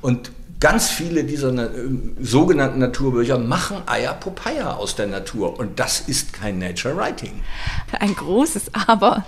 Und 0.00 0.32
ganz 0.60 0.90
viele 0.90 1.24
dieser 1.24 1.52
na 1.52 1.68
sogenannten 2.20 2.78
Naturbücher 2.78 3.38
machen 3.38 3.78
Eier 3.86 4.14
Popeye 4.14 4.76
aus 4.76 4.94
der 4.94 5.08
Natur. 5.08 5.58
Und 5.58 5.80
das 5.80 6.00
ist 6.00 6.32
kein 6.32 6.58
Nature 6.58 6.96
Writing. 6.96 7.40
Ein 7.98 8.14
großes 8.14 8.70
Aber. 8.86 9.24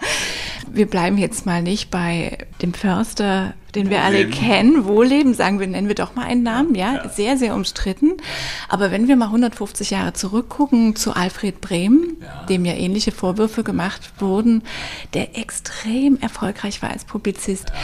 Wir 0.70 0.86
bleiben 0.86 1.18
jetzt 1.18 1.44
mal 1.44 1.62
nicht 1.62 1.90
bei 1.90 2.38
dem 2.62 2.72
Förster 2.72 3.54
den 3.74 3.90
wir 3.90 4.02
alle 4.02 4.28
kennen, 4.28 4.84
Wohlleben, 4.84 5.34
sagen 5.34 5.60
wir, 5.60 5.66
nennen 5.66 5.88
wir 5.88 5.94
doch 5.94 6.14
mal 6.14 6.24
einen 6.24 6.42
Namen, 6.42 6.74
ja, 6.74 6.94
ja, 6.94 7.08
sehr, 7.08 7.36
sehr 7.36 7.54
umstritten. 7.54 8.12
Aber 8.68 8.90
wenn 8.90 9.08
wir 9.08 9.16
mal 9.16 9.26
150 9.26 9.90
Jahre 9.90 10.12
zurückgucken 10.12 10.96
zu 10.96 11.14
Alfred 11.14 11.60
Brehm, 11.60 12.16
ja. 12.20 12.44
dem 12.46 12.64
ja 12.64 12.74
ähnliche 12.74 13.12
Vorwürfe 13.12 13.64
gemacht 13.64 14.12
wurden, 14.18 14.62
der 15.14 15.38
extrem 15.38 16.18
erfolgreich 16.20 16.82
war 16.82 16.90
als 16.90 17.04
Publizist, 17.04 17.70
ja. 17.70 17.74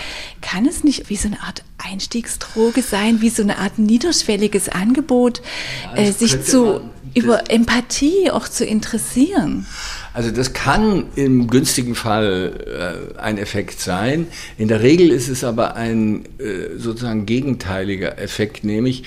kann 0.41 0.67
es 0.67 0.85
nicht 0.85 1.11
wie 1.11 1.17
so 1.17 1.29
eine 1.29 1.43
Art 1.43 1.65
Einstiegsdroge 1.79 2.83
sein, 2.83 3.21
wie 3.21 3.31
so 3.31 3.43
eine 3.43 3.59
Art 3.59 3.79
niederschwelliges 3.79 4.69
Angebot, 4.69 5.43
äh, 5.95 6.13
sich 6.13 6.43
zu, 6.43 6.83
über 7.15 7.51
Empathie 7.51 8.31
auch 8.31 8.49
zu 8.49 8.65
interessieren? 8.65 9.67
Also 10.13 10.31
das 10.31 10.53
kann 10.53 11.07
im 11.15 11.47
günstigen 11.47 11.95
Fall 11.95 13.15
äh, 13.17 13.19
ein 13.19 13.39
Effekt 13.39 13.81
sein. 13.81 14.27
In 14.59 14.69
der 14.69 14.83
Regel 14.83 15.11
ist 15.11 15.29
es 15.29 15.45
aber 15.45 15.77
ein 15.77 16.25
äh, 16.39 16.77
sozusagen 16.77 17.27
gegenteiliger 17.27 18.19
Effekt, 18.19 18.65
nämlich 18.65 19.05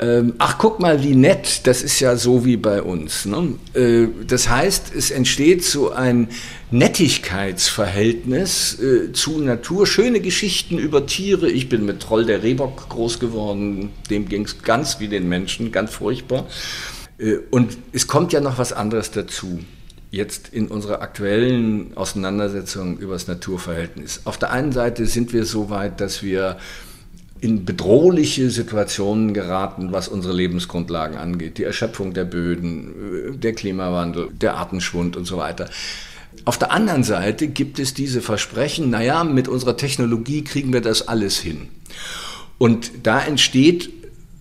ähm, 0.00 0.34
ach, 0.38 0.56
guck 0.56 0.80
mal, 0.80 1.02
wie 1.02 1.14
nett, 1.14 1.66
das 1.66 1.82
ist 1.82 2.00
ja 2.00 2.16
so 2.16 2.46
wie 2.46 2.56
bei 2.56 2.80
uns. 2.80 3.26
Ne? 3.26 3.56
Äh, 3.74 4.06
das 4.26 4.48
heißt, 4.48 4.94
es 4.96 5.10
entsteht 5.10 5.62
so 5.62 5.92
ein 5.92 6.28
Nettigkeitsverhältnis 6.70 8.80
äh, 8.80 9.12
zu 9.12 9.40
Natur, 9.40 9.86
schöne 9.86 10.20
Geschichten 10.20 10.78
über 10.78 11.06
Tiere. 11.06 11.50
Ich 11.50 11.68
bin 11.68 11.84
mit 11.84 12.00
Troll 12.00 12.24
der 12.24 12.42
Rehbock 12.42 12.88
groß 12.88 13.20
geworden, 13.20 13.90
dem 14.08 14.26
ging 14.26 14.46
es 14.46 14.62
ganz 14.62 15.00
wie 15.00 15.08
den 15.08 15.28
Menschen, 15.28 15.70
ganz 15.70 15.92
furchtbar. 15.92 16.46
Äh, 17.20 17.38
und 17.50 17.76
es 17.92 18.06
kommt 18.06 18.32
ja 18.32 18.40
noch 18.40 18.58
was 18.58 18.72
anderes 18.72 19.10
dazu 19.10 19.60
jetzt 20.10 20.48
in 20.48 20.68
unserer 20.68 21.02
aktuellen 21.02 21.96
Auseinandersetzung 21.96 22.98
über 22.98 23.12
das 23.12 23.28
Naturverhältnis. 23.28 24.22
Auf 24.24 24.38
der 24.38 24.50
einen 24.50 24.72
Seite 24.72 25.06
sind 25.06 25.32
wir 25.32 25.44
so 25.44 25.70
weit, 25.70 26.00
dass 26.00 26.22
wir 26.22 26.56
in 27.40 27.64
bedrohliche 27.64 28.50
Situationen 28.50 29.32
geraten, 29.32 29.92
was 29.92 30.08
unsere 30.08 30.34
Lebensgrundlagen 30.34 31.16
angeht. 31.16 31.58
Die 31.58 31.64
Erschöpfung 31.64 32.12
der 32.12 32.24
Böden, 32.24 33.38
der 33.40 33.54
Klimawandel, 33.54 34.28
der 34.32 34.56
Artenschwund 34.56 35.16
und 35.16 35.24
so 35.24 35.38
weiter. 35.38 35.70
Auf 36.44 36.58
der 36.58 36.70
anderen 36.70 37.02
Seite 37.02 37.48
gibt 37.48 37.78
es 37.78 37.94
diese 37.94 38.20
Versprechen, 38.20 38.90
naja, 38.90 39.24
mit 39.24 39.48
unserer 39.48 39.76
Technologie 39.76 40.42
kriegen 40.42 40.72
wir 40.72 40.80
das 40.80 41.06
alles 41.08 41.38
hin. 41.38 41.68
Und 42.58 42.90
da 43.04 43.22
entsteht 43.22 43.90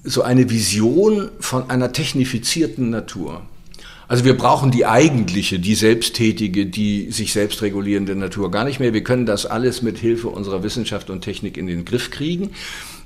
so 0.09 0.21
eine 0.21 0.49
Vision 0.49 1.29
von 1.39 1.69
einer 1.69 1.91
technifizierten 1.91 2.89
Natur. 2.89 3.41
Also 4.07 4.25
wir 4.25 4.35
brauchen 4.35 4.71
die 4.71 4.87
eigentliche, 4.87 5.59
die 5.59 5.75
selbsttätige, 5.75 6.65
die 6.65 7.11
sich 7.11 7.31
selbst 7.31 7.61
regulierende 7.61 8.15
Natur 8.15 8.49
gar 8.49 8.63
nicht 8.65 8.79
mehr. 8.79 8.91
Wir 8.91 9.03
können 9.03 9.27
das 9.27 9.45
alles 9.45 9.83
mit 9.83 9.99
Hilfe 9.99 10.29
unserer 10.29 10.63
Wissenschaft 10.63 11.11
und 11.11 11.21
Technik 11.21 11.57
in 11.57 11.67
den 11.67 11.85
Griff 11.85 12.09
kriegen 12.09 12.49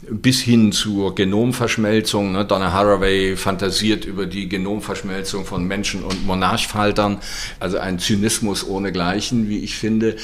bis 0.09 0.41
hin 0.41 0.71
zur 0.71 1.15
Genomverschmelzung. 1.15 2.33
Ne? 2.33 2.45
Donna 2.45 2.71
Haraway 2.71 3.35
fantasiert 3.35 4.05
über 4.05 4.25
die 4.25 4.49
Genomverschmelzung 4.49 5.45
von 5.45 5.65
Menschen 5.65 6.03
und 6.03 6.25
Monarchfaltern, 6.25 7.19
also 7.59 7.77
ein 7.77 7.99
Zynismus 7.99 8.67
ohnegleichen, 8.67 9.49
wie 9.49 9.59
ich 9.59 9.75
finde. 9.75 10.15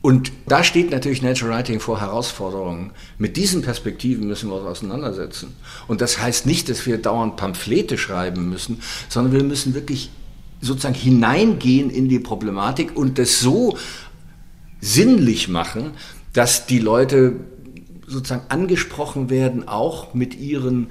Und 0.00 0.32
da 0.46 0.64
steht 0.64 0.90
natürlich 0.90 1.22
Natural 1.22 1.58
Writing 1.58 1.80
vor 1.80 2.00
Herausforderungen. 2.00 2.92
Mit 3.18 3.36
diesen 3.36 3.62
Perspektiven 3.62 4.26
müssen 4.26 4.50
wir 4.50 4.56
uns 4.56 4.66
auseinandersetzen. 4.66 5.54
Und 5.86 6.00
das 6.00 6.20
heißt 6.20 6.46
nicht, 6.46 6.68
dass 6.68 6.86
wir 6.86 6.98
dauernd 6.98 7.36
Pamphlete 7.36 7.98
schreiben 7.98 8.48
müssen, 8.48 8.80
sondern 9.08 9.32
wir 9.32 9.44
müssen 9.44 9.74
wirklich 9.74 10.10
sozusagen 10.60 10.94
hineingehen 10.94 11.90
in 11.90 12.08
die 12.08 12.18
Problematik 12.18 12.96
und 12.96 13.18
das 13.18 13.40
so 13.40 13.76
sinnlich 14.80 15.48
machen, 15.48 15.92
dass 16.32 16.66
die 16.66 16.78
Leute 16.78 17.36
sozusagen 18.08 18.46
angesprochen 18.48 19.30
werden, 19.30 19.68
auch 19.68 20.14
mit 20.14 20.38
ihren, 20.38 20.88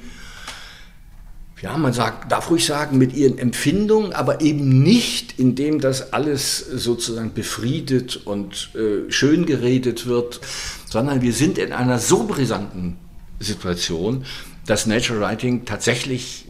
ja, 1.62 1.77
man 1.77 1.93
sagt, 1.93 2.31
darf 2.31 2.50
ruhig 2.50 2.65
sagen, 2.65 2.97
mit 2.97 3.13
ihren 3.13 3.38
Empfindungen, 3.38 4.13
aber 4.13 4.41
eben 4.41 4.83
nicht, 4.83 5.39
indem 5.39 5.81
das 5.81 6.13
alles 6.13 6.59
sozusagen 6.59 7.33
befriedet 7.33 8.15
und 8.25 8.69
äh, 8.75 9.12
schön 9.12 9.45
geredet 9.45 10.05
wird, 10.05 10.39
sondern 10.86 11.21
wir 11.21 11.33
sind 11.33 11.57
in 11.57 11.74
einer 11.74 12.00
so 12.00 12.24
brisanten 12.24 12.97
Situation, 13.39 14.25
dass 14.65 14.86
Natural 14.86 15.21
Writing 15.21 15.65
tatsächlich 15.65 16.45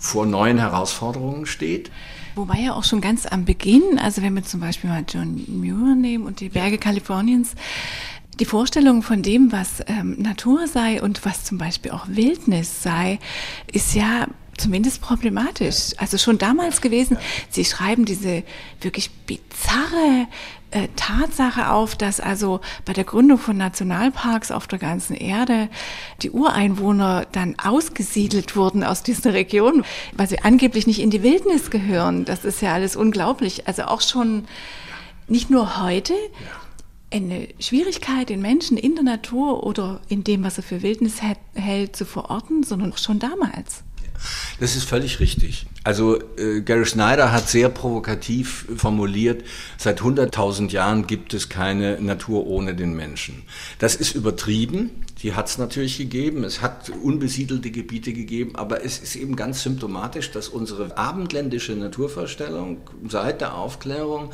vor 0.00 0.26
neuen 0.26 0.58
Herausforderungen 0.58 1.46
steht. 1.46 1.90
Wobei 2.36 2.60
ja 2.60 2.74
auch 2.74 2.84
schon 2.84 3.00
ganz 3.00 3.26
am 3.26 3.44
Beginn, 3.44 3.98
also 3.98 4.22
wenn 4.22 4.34
wir 4.34 4.44
zum 4.44 4.60
Beispiel 4.60 4.88
mal 4.88 5.04
John 5.08 5.42
Muir 5.48 5.96
nehmen 5.96 6.24
und 6.24 6.38
die 6.38 6.50
Berge 6.50 6.78
Kaliforniens, 6.78 7.54
die 8.40 8.44
Vorstellung 8.44 9.02
von 9.02 9.22
dem, 9.22 9.52
was 9.52 9.82
ähm, 9.86 10.16
Natur 10.18 10.66
sei 10.66 11.02
und 11.02 11.24
was 11.24 11.44
zum 11.44 11.58
Beispiel 11.58 11.90
auch 11.90 12.06
Wildnis 12.08 12.82
sei, 12.82 13.18
ist 13.72 13.94
ja 13.94 14.26
zumindest 14.56 15.00
problematisch. 15.00 15.92
Also 15.96 16.18
schon 16.18 16.38
damals 16.38 16.80
gewesen. 16.80 17.16
Sie 17.48 17.64
schreiben 17.64 18.04
diese 18.04 18.42
wirklich 18.80 19.10
bizarre 19.10 20.26
äh, 20.70 20.88
Tatsache 20.96 21.70
auf, 21.70 21.96
dass 21.96 22.20
also 22.20 22.60
bei 22.84 22.92
der 22.92 23.04
Gründung 23.04 23.38
von 23.38 23.56
Nationalparks 23.56 24.50
auf 24.50 24.66
der 24.66 24.78
ganzen 24.78 25.14
Erde 25.14 25.68
die 26.22 26.30
Ureinwohner 26.30 27.26
dann 27.32 27.56
ausgesiedelt 27.58 28.56
wurden 28.56 28.84
aus 28.84 29.02
dieser 29.02 29.32
Region, 29.32 29.84
weil 30.12 30.28
sie 30.28 30.40
angeblich 30.40 30.86
nicht 30.86 31.00
in 31.00 31.10
die 31.10 31.22
Wildnis 31.22 31.70
gehören. 31.70 32.24
Das 32.24 32.44
ist 32.44 32.60
ja 32.60 32.74
alles 32.74 32.96
unglaublich. 32.96 33.66
Also 33.66 33.84
auch 33.84 34.02
schon 34.02 34.46
nicht 35.28 35.50
nur 35.50 35.82
heute, 35.82 36.14
eine 37.10 37.48
Schwierigkeit, 37.58 38.28
den 38.28 38.40
Menschen 38.40 38.76
in 38.76 38.94
der 38.94 39.04
Natur 39.04 39.64
oder 39.64 40.00
in 40.08 40.24
dem, 40.24 40.44
was 40.44 40.58
er 40.58 40.62
für 40.62 40.82
Wildnis 40.82 41.20
hält, 41.54 41.96
zu 41.96 42.04
verorten, 42.04 42.62
sondern 42.62 42.92
auch 42.92 42.98
schon 42.98 43.18
damals. 43.18 43.82
Das 44.60 44.74
ist 44.74 44.84
völlig 44.84 45.20
richtig. 45.20 45.66
Also 45.84 46.18
äh, 46.36 46.60
Gary 46.60 46.84
Snyder 46.84 47.30
hat 47.30 47.48
sehr 47.48 47.68
provokativ 47.68 48.66
formuliert, 48.76 49.44
seit 49.76 50.00
100.000 50.00 50.70
Jahren 50.70 51.06
gibt 51.06 51.34
es 51.34 51.48
keine 51.48 52.00
Natur 52.00 52.46
ohne 52.46 52.74
den 52.74 52.94
Menschen. 52.94 53.44
Das 53.78 53.94
ist 53.94 54.14
übertrieben, 54.14 54.90
die 55.22 55.34
hat 55.34 55.48
es 55.48 55.58
natürlich 55.58 55.98
gegeben, 55.98 56.44
es 56.44 56.60
hat 56.60 56.90
unbesiedelte 56.90 57.70
Gebiete 57.70 58.12
gegeben, 58.12 58.56
aber 58.56 58.84
es 58.84 58.98
ist 58.98 59.16
eben 59.16 59.36
ganz 59.36 59.62
symptomatisch, 59.62 60.32
dass 60.32 60.48
unsere 60.48 60.96
abendländische 60.98 61.72
Naturvorstellung 61.72 62.78
seit 63.08 63.40
der 63.40 63.54
Aufklärung 63.54 64.32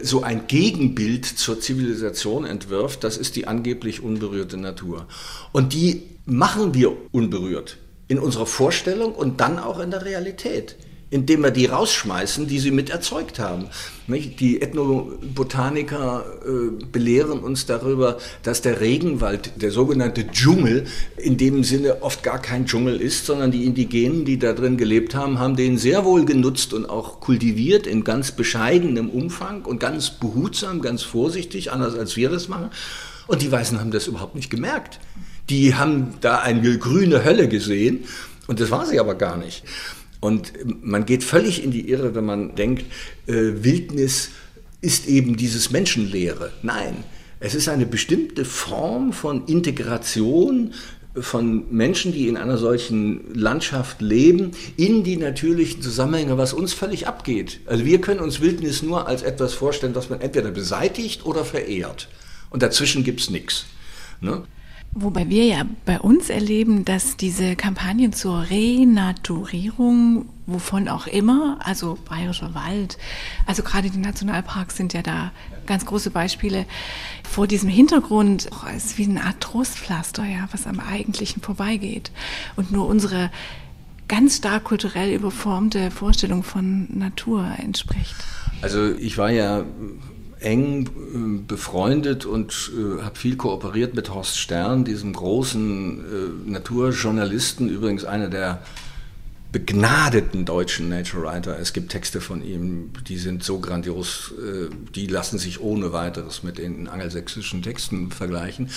so 0.00 0.22
ein 0.22 0.46
Gegenbild 0.46 1.26
zur 1.26 1.60
Zivilisation 1.60 2.44
entwirft, 2.44 3.04
das 3.04 3.16
ist 3.16 3.36
die 3.36 3.46
angeblich 3.46 4.02
unberührte 4.02 4.56
Natur. 4.56 5.06
Und 5.52 5.72
die 5.72 6.02
machen 6.26 6.74
wir 6.74 6.96
unberührt 7.12 7.76
in 8.08 8.18
unserer 8.18 8.46
Vorstellung 8.46 9.14
und 9.14 9.40
dann 9.40 9.58
auch 9.58 9.78
in 9.80 9.90
der 9.90 10.04
Realität 10.04 10.76
indem 11.10 11.42
wir 11.42 11.50
die 11.50 11.66
rausschmeißen, 11.66 12.46
die 12.46 12.60
sie 12.60 12.70
mit 12.70 12.90
erzeugt 12.90 13.40
haben. 13.40 13.66
Die 14.06 14.62
Ethnobotaniker 14.62 16.24
äh, 16.44 16.84
belehren 16.90 17.40
uns 17.40 17.66
darüber, 17.66 18.18
dass 18.42 18.62
der 18.62 18.80
Regenwald, 18.80 19.52
der 19.60 19.72
sogenannte 19.72 20.28
Dschungel, 20.28 20.86
in 21.16 21.36
dem 21.36 21.64
Sinne 21.64 22.02
oft 22.02 22.22
gar 22.22 22.40
kein 22.40 22.66
Dschungel 22.66 23.00
ist, 23.00 23.26
sondern 23.26 23.50
die 23.50 23.64
Indigenen, 23.64 24.24
die 24.24 24.38
da 24.38 24.52
drin 24.52 24.76
gelebt 24.76 25.14
haben, 25.14 25.38
haben 25.38 25.56
den 25.56 25.78
sehr 25.78 26.04
wohl 26.04 26.24
genutzt 26.24 26.72
und 26.72 26.88
auch 26.88 27.20
kultiviert 27.20 27.86
in 27.86 28.04
ganz 28.04 28.32
bescheidenem 28.32 29.10
Umfang 29.10 29.62
und 29.62 29.80
ganz 29.80 30.10
behutsam, 30.10 30.80
ganz 30.80 31.02
vorsichtig, 31.02 31.72
anders 31.72 31.96
als 31.96 32.16
wir 32.16 32.30
das 32.30 32.48
machen. 32.48 32.70
Und 33.26 33.42
die 33.42 33.50
Weißen 33.50 33.78
haben 33.78 33.90
das 33.90 34.06
überhaupt 34.06 34.34
nicht 34.34 34.50
gemerkt. 34.50 35.00
Die 35.50 35.74
haben 35.74 36.14
da 36.20 36.38
eine 36.38 36.78
grüne 36.78 37.24
Hölle 37.24 37.48
gesehen 37.48 38.04
und 38.46 38.60
das 38.60 38.70
war 38.70 38.86
sie 38.86 38.98
aber 38.98 39.14
gar 39.14 39.36
nicht. 39.36 39.64
Und 40.20 40.52
man 40.82 41.06
geht 41.06 41.24
völlig 41.24 41.64
in 41.64 41.70
die 41.70 41.88
Irre, 41.88 42.14
wenn 42.14 42.26
man 42.26 42.54
denkt, 42.54 42.84
äh, 43.26 43.32
Wildnis 43.62 44.30
ist 44.82 45.08
eben 45.08 45.36
dieses 45.36 45.70
Menschenleere. 45.70 46.52
Nein, 46.62 47.04
es 47.40 47.54
ist 47.54 47.68
eine 47.68 47.86
bestimmte 47.86 48.44
Form 48.44 49.12
von 49.12 49.46
Integration 49.46 50.74
von 51.16 51.64
Menschen, 51.72 52.12
die 52.12 52.28
in 52.28 52.36
einer 52.36 52.56
solchen 52.56 53.34
Landschaft 53.34 54.00
leben, 54.00 54.52
in 54.76 55.02
die 55.02 55.16
natürlichen 55.16 55.82
Zusammenhänge, 55.82 56.38
was 56.38 56.52
uns 56.52 56.72
völlig 56.72 57.08
abgeht. 57.08 57.60
Also 57.66 57.84
wir 57.84 58.00
können 58.00 58.20
uns 58.20 58.40
Wildnis 58.40 58.82
nur 58.82 59.08
als 59.08 59.22
etwas 59.22 59.54
vorstellen, 59.54 59.94
was 59.94 60.08
man 60.08 60.20
entweder 60.20 60.50
beseitigt 60.50 61.26
oder 61.26 61.44
verehrt. 61.44 62.08
Und 62.50 62.62
dazwischen 62.62 63.02
gibt 63.02 63.20
es 63.20 63.30
nichts. 63.30 63.66
Ne? 64.20 64.42
Wobei 64.92 65.28
wir 65.28 65.44
ja 65.44 65.64
bei 65.86 66.00
uns 66.00 66.30
erleben, 66.30 66.84
dass 66.84 67.16
diese 67.16 67.54
Kampagnen 67.54 68.12
zur 68.12 68.50
Renaturierung, 68.50 70.28
wovon 70.46 70.88
auch 70.88 71.06
immer, 71.06 71.58
also 71.60 71.96
Bayerischer 72.08 72.54
Wald, 72.54 72.98
also 73.46 73.62
gerade 73.62 73.88
die 73.88 73.98
Nationalparks 73.98 74.76
sind 74.76 74.92
ja 74.92 75.02
da 75.02 75.30
ganz 75.66 75.86
große 75.86 76.10
Beispiele, 76.10 76.66
vor 77.22 77.46
diesem 77.46 77.68
Hintergrund 77.68 78.50
auch 78.52 78.64
als 78.64 78.98
wie 78.98 79.04
eine 79.04 79.22
Art 79.22 79.40
Trostpflaster, 79.40 80.24
ja, 80.24 80.48
was 80.50 80.66
am 80.66 80.80
Eigentlichen 80.80 81.40
vorbeigeht. 81.40 82.10
Und 82.56 82.72
nur 82.72 82.88
unsere 82.88 83.30
ganz 84.08 84.38
stark 84.38 84.64
kulturell 84.64 85.14
überformte 85.14 85.92
Vorstellung 85.92 86.42
von 86.42 86.88
Natur 86.90 87.46
entspricht. 87.58 88.16
Also 88.60 88.92
ich 88.96 89.16
war 89.18 89.30
ja 89.30 89.64
eng 90.40 90.86
äh, 90.86 91.42
befreundet 91.46 92.24
und 92.24 92.72
äh, 92.76 93.02
habe 93.02 93.16
viel 93.16 93.36
kooperiert 93.36 93.94
mit 93.94 94.12
Horst 94.12 94.38
Stern, 94.38 94.84
diesem 94.84 95.12
großen 95.12 96.00
äh, 96.46 96.50
Naturjournalisten, 96.50 97.68
übrigens 97.68 98.04
einer 98.04 98.28
der 98.28 98.62
begnadeten 99.52 100.44
deutschen 100.44 100.88
Nature 100.88 101.24
Writer. 101.24 101.58
Es 101.58 101.72
gibt 101.72 101.90
Texte 101.90 102.20
von 102.20 102.42
ihm, 102.42 102.92
die 103.08 103.18
sind 103.18 103.42
so 103.42 103.58
grandios, 103.58 104.32
äh, 104.38 104.68
die 104.94 105.06
lassen 105.06 105.38
sich 105.38 105.60
ohne 105.60 105.92
weiteres 105.92 106.44
mit 106.44 106.58
den 106.58 106.86
angelsächsischen 106.86 107.62
Texten 107.62 108.12
vergleichen. 108.12 108.70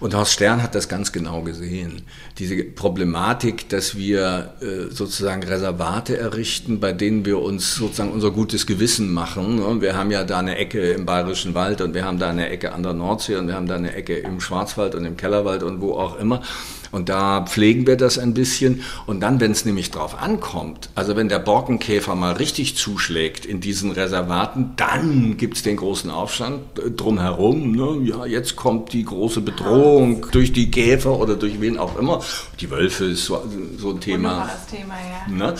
Und 0.00 0.14
Horst 0.14 0.32
Stern 0.32 0.62
hat 0.62 0.74
das 0.74 0.88
ganz 0.88 1.12
genau 1.12 1.42
gesehen. 1.42 2.02
Diese 2.38 2.56
Problematik, 2.64 3.68
dass 3.68 3.96
wir 3.96 4.54
äh, 4.60 4.90
sozusagen 4.90 5.42
Reservate 5.42 6.16
errichten, 6.16 6.80
bei 6.80 6.92
denen 6.92 7.26
wir 7.26 7.40
uns 7.40 7.74
sozusagen 7.74 8.12
unser 8.12 8.30
gutes 8.30 8.66
Gewissen 8.66 9.12
machen. 9.12 9.56
Ne? 9.56 9.82
Wir 9.82 9.96
haben 9.96 10.10
ja 10.10 10.24
da 10.24 10.38
eine 10.38 10.56
Ecke 10.56 10.92
im 10.92 11.04
Bayerischen 11.04 11.54
Wald 11.54 11.82
und 11.82 11.92
wir 11.92 12.06
haben 12.06 12.18
da 12.18 12.30
eine 12.30 12.48
Ecke 12.48 12.72
an 12.72 12.82
der 12.82 12.94
Nordsee 12.94 13.36
und 13.36 13.48
wir 13.48 13.54
haben 13.54 13.66
da 13.66 13.76
eine 13.76 13.94
Ecke 13.94 14.16
im 14.16 14.40
Schwarzwald 14.40 14.94
und 14.94 15.04
im 15.04 15.18
Kellerwald 15.18 15.62
und 15.62 15.82
wo 15.82 15.92
auch 15.92 16.18
immer. 16.18 16.42
Und 16.92 17.08
da 17.08 17.42
pflegen 17.42 17.86
wir 17.86 17.96
das 17.96 18.18
ein 18.18 18.34
bisschen. 18.34 18.82
Und 19.06 19.20
dann, 19.20 19.40
wenn 19.40 19.52
es 19.52 19.64
nämlich 19.64 19.90
drauf 19.90 20.20
ankommt, 20.20 20.90
also 20.94 21.16
wenn 21.16 21.28
der 21.28 21.38
Borkenkäfer 21.38 22.14
mal 22.14 22.32
richtig 22.32 22.76
zuschlägt 22.76 23.46
in 23.46 23.60
diesen 23.60 23.90
Reservaten, 23.90 24.72
dann 24.76 25.36
gibt 25.36 25.56
es 25.56 25.62
den 25.62 25.76
großen 25.76 26.10
Aufstand 26.10 26.60
drumherum. 26.96 27.72
Ne? 27.72 28.08
Ja, 28.08 28.26
jetzt 28.26 28.56
kommt 28.56 28.92
die 28.92 29.04
große 29.04 29.40
Bedrohung 29.40 30.26
durch 30.30 30.52
die 30.52 30.70
Käfer 30.70 31.18
oder 31.18 31.36
durch 31.36 31.60
wen 31.60 31.78
auch 31.78 31.98
immer. 31.98 32.22
Die 32.60 32.70
Wölfe 32.70 33.06
ist 33.06 33.26
so, 33.26 33.42
so 33.78 33.90
ein 33.90 34.00
Thema. 34.00 34.50
Thema 34.70 34.94
ja. 35.28 35.46
ne? 35.46 35.54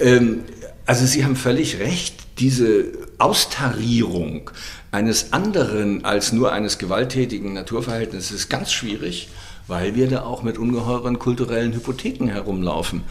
ähm, 0.00 0.40
also 0.86 1.04
Sie 1.04 1.24
haben 1.24 1.36
völlig 1.36 1.80
recht, 1.80 2.14
diese 2.38 2.92
Austarierung 3.18 4.50
eines 4.92 5.32
anderen 5.32 6.04
als 6.04 6.32
nur 6.32 6.52
eines 6.52 6.78
gewalttätigen 6.78 7.52
Naturverhältnisses 7.52 8.30
ist 8.30 8.48
ganz 8.48 8.72
schwierig 8.72 9.28
weil 9.66 9.94
wir 9.94 10.08
da 10.08 10.22
auch 10.22 10.42
mit 10.42 10.58
ungeheuren 10.58 11.18
kulturellen 11.18 11.72
Hypotheken 11.72 12.28
herumlaufen. 12.28 13.02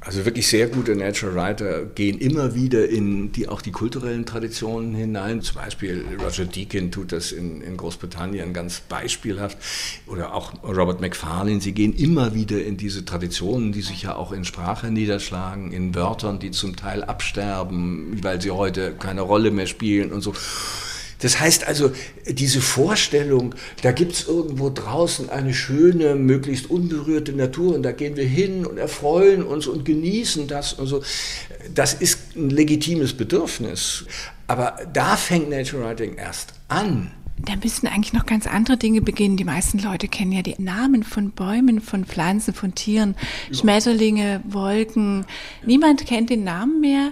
Also 0.00 0.24
wirklich 0.24 0.46
sehr 0.46 0.68
gute 0.68 0.94
Natural 0.94 1.34
Writer 1.34 1.84
gehen 1.84 2.18
immer 2.18 2.54
wieder 2.54 2.88
in 2.88 3.32
die, 3.32 3.48
auch 3.48 3.62
die 3.62 3.72
kulturellen 3.72 4.26
Traditionen 4.26 4.94
hinein. 4.94 5.42
Zum 5.42 5.56
Beispiel 5.56 6.04
Roger 6.22 6.44
Deakin 6.44 6.92
tut 6.92 7.12
das 7.12 7.32
in, 7.32 7.60
in 7.60 7.76
Großbritannien 7.76 8.52
ganz 8.52 8.80
beispielhaft. 8.80 9.58
Oder 10.06 10.34
auch 10.34 10.52
Robert 10.62 11.00
McFarlane. 11.00 11.60
Sie 11.60 11.72
gehen 11.72 11.94
immer 11.94 12.34
wieder 12.34 12.62
in 12.62 12.76
diese 12.76 13.04
Traditionen, 13.04 13.72
die 13.72 13.82
sich 13.82 14.02
ja 14.02 14.14
auch 14.14 14.32
in 14.32 14.44
Sprache 14.44 14.90
niederschlagen, 14.90 15.72
in 15.72 15.94
Wörtern, 15.94 16.38
die 16.38 16.50
zum 16.50 16.76
Teil 16.76 17.02
absterben, 17.02 18.22
weil 18.22 18.40
sie 18.40 18.50
heute 18.50 18.92
keine 18.92 19.22
Rolle 19.22 19.50
mehr 19.50 19.66
spielen 19.66 20.12
und 20.12 20.20
so. 20.20 20.34
Das 21.20 21.40
heißt 21.40 21.66
also, 21.66 21.92
diese 22.26 22.60
Vorstellung, 22.60 23.54
da 23.82 23.92
gibt 23.92 24.12
es 24.12 24.28
irgendwo 24.28 24.70
draußen 24.70 25.30
eine 25.30 25.54
schöne, 25.54 26.14
möglichst 26.14 26.70
unberührte 26.70 27.32
Natur 27.32 27.74
und 27.74 27.82
da 27.82 27.92
gehen 27.92 28.16
wir 28.16 28.26
hin 28.26 28.66
und 28.66 28.78
erfreuen 28.78 29.42
uns 29.42 29.66
und 29.66 29.84
genießen 29.84 30.48
das 30.48 30.72
und 30.74 30.86
so, 30.86 31.02
das 31.74 31.94
ist 31.94 32.36
ein 32.36 32.50
legitimes 32.50 33.14
Bedürfnis. 33.14 34.04
Aber 34.46 34.76
da 34.92 35.16
fängt 35.16 35.48
Nature 35.50 35.84
Writing 35.84 36.16
erst 36.16 36.52
an. 36.68 37.10
Da 37.38 37.56
müssen 37.56 37.88
eigentlich 37.88 38.12
noch 38.12 38.26
ganz 38.26 38.46
andere 38.46 38.76
Dinge 38.76 39.00
beginnen. 39.00 39.36
Die 39.36 39.44
meisten 39.44 39.78
Leute 39.78 40.06
kennen 40.06 40.32
ja 40.32 40.42
die 40.42 40.54
Namen 40.58 41.02
von 41.02 41.32
Bäumen, 41.32 41.80
von 41.80 42.04
Pflanzen, 42.04 42.54
von 42.54 42.74
Tieren, 42.74 43.16
Schmetterlinge, 43.52 44.40
Wolken. 44.46 45.26
Niemand 45.66 46.06
kennt 46.06 46.30
den 46.30 46.44
Namen 46.44 46.80
mehr. 46.80 47.10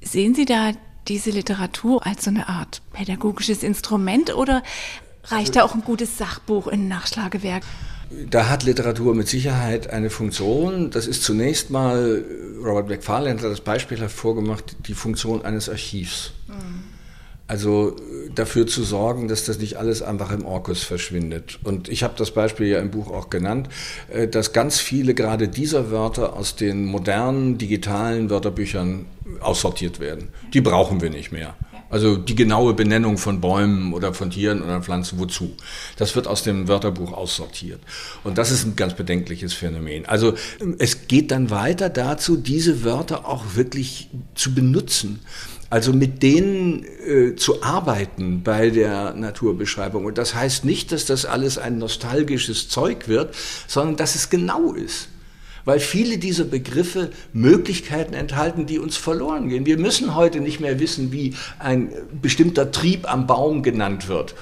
Sehen 0.00 0.34
Sie 0.34 0.44
da 0.44 0.72
diese 1.08 1.30
Literatur 1.30 2.06
als 2.06 2.24
so 2.24 2.30
eine 2.30 2.48
Art 2.48 2.82
pädagogisches 2.92 3.62
Instrument 3.62 4.34
oder 4.34 4.62
reicht 5.24 5.56
da 5.56 5.62
auch 5.62 5.74
ein 5.74 5.82
gutes 5.82 6.18
Sachbuch 6.18 6.66
in 6.68 6.88
Nachschlagewerk? 6.88 7.62
Da 8.30 8.48
hat 8.48 8.62
Literatur 8.62 9.14
mit 9.14 9.28
Sicherheit 9.28 9.90
eine 9.90 10.08
Funktion. 10.08 10.90
Das 10.90 11.06
ist 11.06 11.22
zunächst 11.22 11.70
mal, 11.70 12.24
Robert 12.64 12.88
McFarlane 12.88 13.38
hat 13.38 13.44
das 13.44 13.60
Beispiel 13.60 13.98
hervorgemacht, 13.98 14.76
die 14.86 14.94
Funktion 14.94 15.44
eines 15.44 15.68
Archivs. 15.68 16.32
Mhm. 16.46 16.97
Also 17.48 17.96
dafür 18.34 18.66
zu 18.66 18.84
sorgen, 18.84 19.26
dass 19.26 19.44
das 19.44 19.58
nicht 19.58 19.76
alles 19.76 20.02
einfach 20.02 20.30
im 20.32 20.44
Orkus 20.44 20.82
verschwindet. 20.82 21.58
Und 21.64 21.88
ich 21.88 22.02
habe 22.02 22.14
das 22.16 22.30
Beispiel 22.30 22.66
ja 22.66 22.78
im 22.78 22.90
Buch 22.90 23.10
auch 23.10 23.30
genannt, 23.30 23.68
äh, 24.12 24.28
dass 24.28 24.52
ganz 24.52 24.78
viele 24.78 25.14
gerade 25.14 25.48
dieser 25.48 25.90
Wörter 25.90 26.34
aus 26.34 26.56
den 26.56 26.84
modernen 26.84 27.56
digitalen 27.56 28.28
Wörterbüchern 28.28 29.06
aussortiert 29.40 29.98
werden. 29.98 30.28
Die 30.52 30.60
brauchen 30.60 31.00
wir 31.00 31.10
nicht 31.10 31.32
mehr. 31.32 31.56
Also 31.90 32.16
die 32.16 32.34
genaue 32.34 32.74
Benennung 32.74 33.16
von 33.16 33.40
Bäumen 33.40 33.94
oder 33.94 34.12
von 34.12 34.30
Tieren 34.30 34.62
oder 34.62 34.82
Pflanzen, 34.82 35.18
wozu? 35.18 35.54
Das 35.96 36.14
wird 36.14 36.26
aus 36.26 36.42
dem 36.42 36.68
Wörterbuch 36.68 37.12
aussortiert. 37.12 37.80
Und 38.24 38.36
das 38.36 38.50
ist 38.50 38.66
ein 38.66 38.76
ganz 38.76 38.94
bedenkliches 38.94 39.54
Phänomen. 39.54 40.04
Also 40.04 40.34
es 40.78 41.08
geht 41.08 41.30
dann 41.30 41.48
weiter 41.48 41.88
dazu, 41.88 42.36
diese 42.36 42.84
Wörter 42.84 43.26
auch 43.26 43.56
wirklich 43.56 44.10
zu 44.34 44.54
benutzen. 44.54 45.20
Also 45.70 45.92
mit 45.92 46.22
denen 46.22 46.84
äh, 46.84 47.36
zu 47.36 47.62
arbeiten 47.62 48.42
bei 48.42 48.70
der 48.70 49.12
Naturbeschreibung. 49.12 50.06
Und 50.06 50.16
das 50.16 50.34
heißt 50.34 50.64
nicht, 50.64 50.92
dass 50.92 51.04
das 51.04 51.26
alles 51.26 51.58
ein 51.58 51.78
nostalgisches 51.78 52.68
Zeug 52.68 53.06
wird, 53.08 53.34
sondern 53.66 53.96
dass 53.96 54.14
es 54.14 54.30
genau 54.30 54.72
ist. 54.72 55.08
Weil 55.68 55.80
viele 55.80 56.16
dieser 56.16 56.44
Begriffe 56.44 57.10
Möglichkeiten 57.34 58.14
enthalten, 58.14 58.64
die 58.64 58.78
uns 58.78 58.96
verloren 58.96 59.50
gehen. 59.50 59.66
Wir 59.66 59.76
müssen 59.76 60.14
heute 60.14 60.40
nicht 60.40 60.60
mehr 60.60 60.80
wissen, 60.80 61.12
wie 61.12 61.34
ein 61.58 61.92
bestimmter 62.22 62.72
Trieb 62.72 63.12
am 63.12 63.26
Baum 63.26 63.62
genannt 63.62 64.08
wird. 64.08 64.34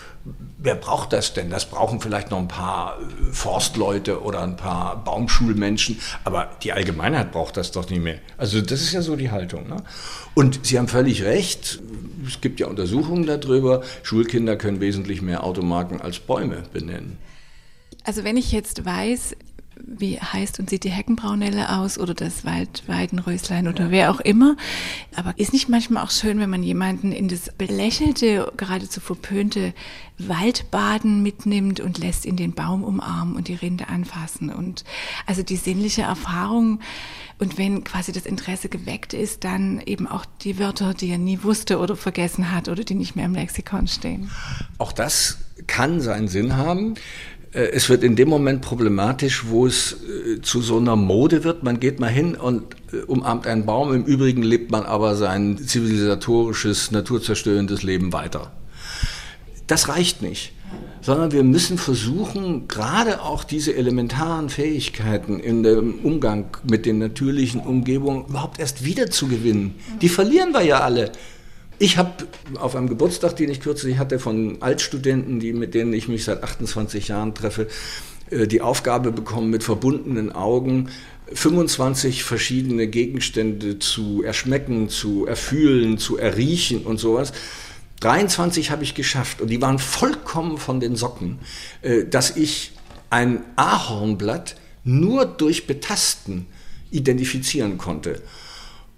Wer 0.56 0.76
braucht 0.76 1.12
das 1.12 1.34
denn? 1.34 1.50
Das 1.50 1.68
brauchen 1.68 2.00
vielleicht 2.00 2.30
noch 2.30 2.38
ein 2.38 2.46
paar 2.46 3.00
äh, 3.00 3.32
Forstleute 3.32 4.22
oder 4.22 4.40
ein 4.40 4.56
paar 4.56 5.02
Baumschulmenschen, 5.02 5.98
aber 6.22 6.48
die 6.62 6.72
Allgemeinheit 6.72 7.32
braucht 7.32 7.56
das 7.56 7.72
doch 7.72 7.90
nicht 7.90 8.02
mehr. 8.02 8.18
Also 8.38 8.60
das 8.60 8.80
ist 8.82 8.92
ja 8.92 9.02
so 9.02 9.16
die 9.16 9.32
Haltung. 9.32 9.68
Ne? 9.68 9.78
Und 10.34 10.64
Sie 10.64 10.78
haben 10.78 10.86
völlig 10.86 11.24
recht, 11.24 11.80
es 12.24 12.40
gibt 12.40 12.60
ja 12.60 12.68
Untersuchungen 12.68 13.26
darüber, 13.26 13.82
Schulkinder 14.04 14.54
können 14.54 14.80
wesentlich 14.80 15.22
mehr 15.22 15.42
Automarken 15.42 16.00
als 16.00 16.20
Bäume 16.20 16.62
benennen. 16.72 17.18
Also 18.04 18.22
wenn 18.22 18.36
ich 18.36 18.52
jetzt 18.52 18.84
weiß, 18.84 19.34
wie 19.84 20.18
heißt 20.18 20.58
und 20.58 20.70
sieht 20.70 20.84
die 20.84 20.90
Heckenbraunelle 20.90 21.76
aus 21.76 21.98
oder 21.98 22.14
das 22.14 22.44
Waldweidenröslein 22.44 23.68
oder 23.68 23.90
wer 23.90 24.10
auch 24.10 24.20
immer. 24.20 24.56
Aber 25.14 25.34
ist 25.36 25.52
nicht 25.52 25.68
manchmal 25.68 26.04
auch 26.04 26.10
schön, 26.10 26.38
wenn 26.38 26.50
man 26.50 26.62
jemanden 26.62 27.12
in 27.12 27.28
das 27.28 27.50
belächelte, 27.56 28.52
geradezu 28.56 29.00
verpönte 29.00 29.74
Waldbaden 30.18 31.22
mitnimmt 31.22 31.80
und 31.80 31.98
lässt 31.98 32.24
ihn 32.24 32.36
den 32.36 32.54
Baum 32.54 32.82
umarmen 32.82 33.36
und 33.36 33.48
die 33.48 33.54
Rinde 33.54 33.88
anfassen 33.88 34.50
und 34.50 34.84
also 35.26 35.42
die 35.42 35.56
sinnliche 35.56 36.02
Erfahrung 36.02 36.80
und 37.38 37.58
wenn 37.58 37.84
quasi 37.84 38.12
das 38.12 38.24
Interesse 38.24 38.70
geweckt 38.70 39.12
ist, 39.12 39.44
dann 39.44 39.80
eben 39.84 40.06
auch 40.06 40.24
die 40.42 40.58
Wörter, 40.58 40.94
die 40.94 41.10
er 41.10 41.18
nie 41.18 41.42
wusste 41.42 41.78
oder 41.78 41.96
vergessen 41.96 42.50
hat 42.50 42.68
oder 42.68 42.82
die 42.82 42.94
nicht 42.94 43.14
mehr 43.14 43.26
im 43.26 43.34
Lexikon 43.34 43.88
stehen. 43.88 44.30
Auch 44.78 44.92
das 44.92 45.38
kann 45.66 46.00
seinen 46.00 46.28
Sinn 46.28 46.56
haben. 46.56 46.94
Äh, 47.56 47.70
es 47.72 47.88
wird 47.88 48.04
in 48.04 48.14
dem 48.14 48.28
Moment 48.28 48.62
problematisch, 48.62 49.46
wo 49.48 49.66
es 49.66 49.92
äh, 49.94 50.40
zu 50.42 50.60
so 50.60 50.76
einer 50.76 50.96
Mode 50.96 51.42
wird. 51.42 51.62
Man 51.62 51.80
geht 51.80 51.98
mal 51.98 52.10
hin 52.10 52.34
und 52.36 52.62
äh, 52.92 52.98
umarmt 53.06 53.46
einen 53.46 53.66
Baum. 53.66 53.92
Im 53.94 54.04
Übrigen 54.04 54.42
lebt 54.42 54.70
man 54.70 54.84
aber 54.84 55.16
sein 55.16 55.58
zivilisatorisches, 55.58 56.90
naturzerstörendes 56.90 57.82
Leben 57.82 58.12
weiter. 58.12 58.52
Das 59.66 59.88
reicht 59.88 60.22
nicht, 60.22 60.52
sondern 61.00 61.32
wir 61.32 61.42
müssen 61.42 61.76
versuchen, 61.76 62.68
gerade 62.68 63.20
auch 63.20 63.42
diese 63.42 63.74
elementaren 63.74 64.48
Fähigkeiten 64.48 65.40
in 65.40 65.64
dem 65.64 65.98
Umgang 66.04 66.44
mit 66.62 66.86
den 66.86 66.98
natürlichen 66.98 67.60
Umgebungen 67.62 68.26
überhaupt 68.28 68.60
erst 68.60 68.84
wiederzugewinnen. 68.84 69.74
Die 70.02 70.08
verlieren 70.08 70.52
wir 70.52 70.62
ja 70.62 70.82
alle. 70.82 71.10
Ich 71.78 71.98
habe 71.98 72.12
auf 72.54 72.74
einem 72.74 72.88
Geburtstag, 72.88 73.36
den 73.36 73.50
ich 73.50 73.60
kürzlich 73.60 73.98
hatte, 73.98 74.18
von 74.18 74.62
Altstudenten, 74.62 75.40
die, 75.40 75.52
mit 75.52 75.74
denen 75.74 75.92
ich 75.92 76.08
mich 76.08 76.24
seit 76.24 76.42
28 76.42 77.08
Jahren 77.08 77.34
treffe, 77.34 77.68
äh, 78.30 78.46
die 78.46 78.62
Aufgabe 78.62 79.12
bekommen, 79.12 79.50
mit 79.50 79.62
verbundenen 79.62 80.32
Augen 80.32 80.88
25 81.32 82.22
verschiedene 82.22 82.86
Gegenstände 82.86 83.78
zu 83.78 84.22
erschmecken, 84.22 84.88
zu 84.88 85.26
erfühlen, 85.26 85.98
zu 85.98 86.16
erriechen 86.16 86.82
und 86.82 86.98
sowas. 86.98 87.32
23 88.00 88.70
habe 88.70 88.84
ich 88.84 88.94
geschafft 88.94 89.40
und 89.40 89.48
die 89.48 89.60
waren 89.60 89.78
vollkommen 89.78 90.58
von 90.58 90.80
den 90.80 90.96
Socken, 90.96 91.38
äh, 91.82 92.04
dass 92.04 92.36
ich 92.36 92.72
ein 93.10 93.42
Ahornblatt 93.56 94.56
nur 94.84 95.24
durch 95.26 95.66
Betasten 95.66 96.46
identifizieren 96.90 97.76
konnte. 97.76 98.22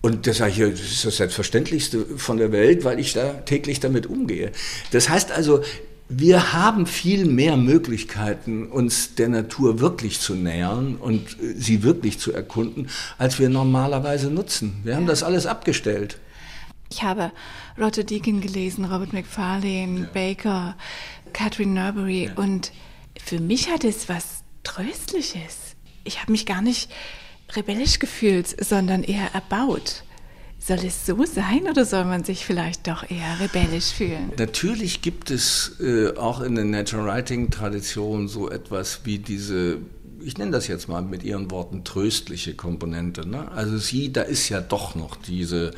Und 0.01 0.27
das, 0.27 0.41
ich, 0.41 0.59
das 0.59 0.81
ist 0.81 1.05
das 1.05 1.17
Selbstverständlichste 1.17 2.05
von 2.17 2.37
der 2.37 2.53
Welt, 2.53 2.85
weil 2.85 3.01
ich 3.01 3.13
da 3.15 3.33
täglich 3.33 3.81
damit 3.81 4.07
umgehe. 4.07 4.53
Das 4.93 5.09
heißt 5.09 5.33
also, 5.33 5.63
wir 6.09 6.53
haben 6.53 6.87
viel 6.87 7.27
mehr 7.27 7.57
Möglichkeiten, 7.57 8.67
uns 8.67 9.15
der 9.15 9.29
Natur 9.29 9.81
wirklich 9.81 10.21
zu 10.21 10.35
nähern 10.35 10.97
und 10.97 11.39
äh, 11.41 11.55
sie 11.55 11.83
wirklich 11.83 12.19
zu 12.19 12.33
erkunden, 12.33 12.89
als 13.19 13.39
wir 13.39 13.49
normalerweise 13.49 14.31
nutzen. 14.31 14.81
Wir 14.85 14.97
haben 14.97 15.07
das 15.07 15.23
alles 15.23 15.47
abgestellt. 15.47 16.19
Ich 16.91 17.03
habe 17.03 17.31
Roger 17.79 18.05
Deacon 18.05 18.41
gelesen, 18.41 18.87
Robert 18.87 19.13
McFarlane, 19.13 20.01
ja. 20.01 20.07
Baker, 20.15 20.77
Catherine 21.35 21.73
Norbury 21.73 22.27
ja. 22.27 22.33
und 22.37 22.73
für 23.23 23.41
mich 23.41 23.69
hat 23.69 23.85
es 23.85 24.09
was 24.09 24.43
Tröstliches. 24.63 25.77
Ich 26.05 26.23
habe 26.23 26.33
mich 26.33 26.47
gar 26.47 26.63
nicht 26.63 26.91
rebellisch 27.55 27.99
gefühlt, 27.99 28.65
sondern 28.65 29.03
eher 29.03 29.35
erbaut. 29.35 30.03
Soll 30.61 30.79
es 30.85 31.07
so 31.07 31.25
sein 31.25 31.63
oder 31.71 31.85
soll 31.85 32.05
man 32.05 32.25
sich 32.25 32.45
vielleicht 32.45 32.89
doch 32.89 33.09
eher 33.09 33.39
rebellisch 33.41 33.93
fühlen? 33.93 34.33
Natürlich 34.39 35.03
gibt 35.03 35.31
es 35.31 35.77
äh, 35.81 36.17
auch 36.17 36.41
in 36.41 36.57
der 36.57 36.65
Natural 36.65 37.07
Writing 37.07 37.51
Tradition 37.51 38.27
so 38.27 38.51
etwas 38.51 39.01
wie 39.05 39.19
diese, 39.19 39.79
ich 40.21 40.37
nenne 40.37 40.51
das 40.51 40.67
jetzt 40.67 40.89
mal 40.89 41.01
mit 41.01 41.23
Ihren 41.23 41.53
Worten, 41.53 41.85
tröstliche 41.85 42.55
Komponente. 42.55 43.27
Ne? 43.27 43.51
Also 43.53 43.79
sie, 43.79 44.13
da 44.13 44.23
ist 44.23 44.49
ja 44.49 44.61
doch 44.61 44.97
noch 44.97 45.15
diese 45.15 45.71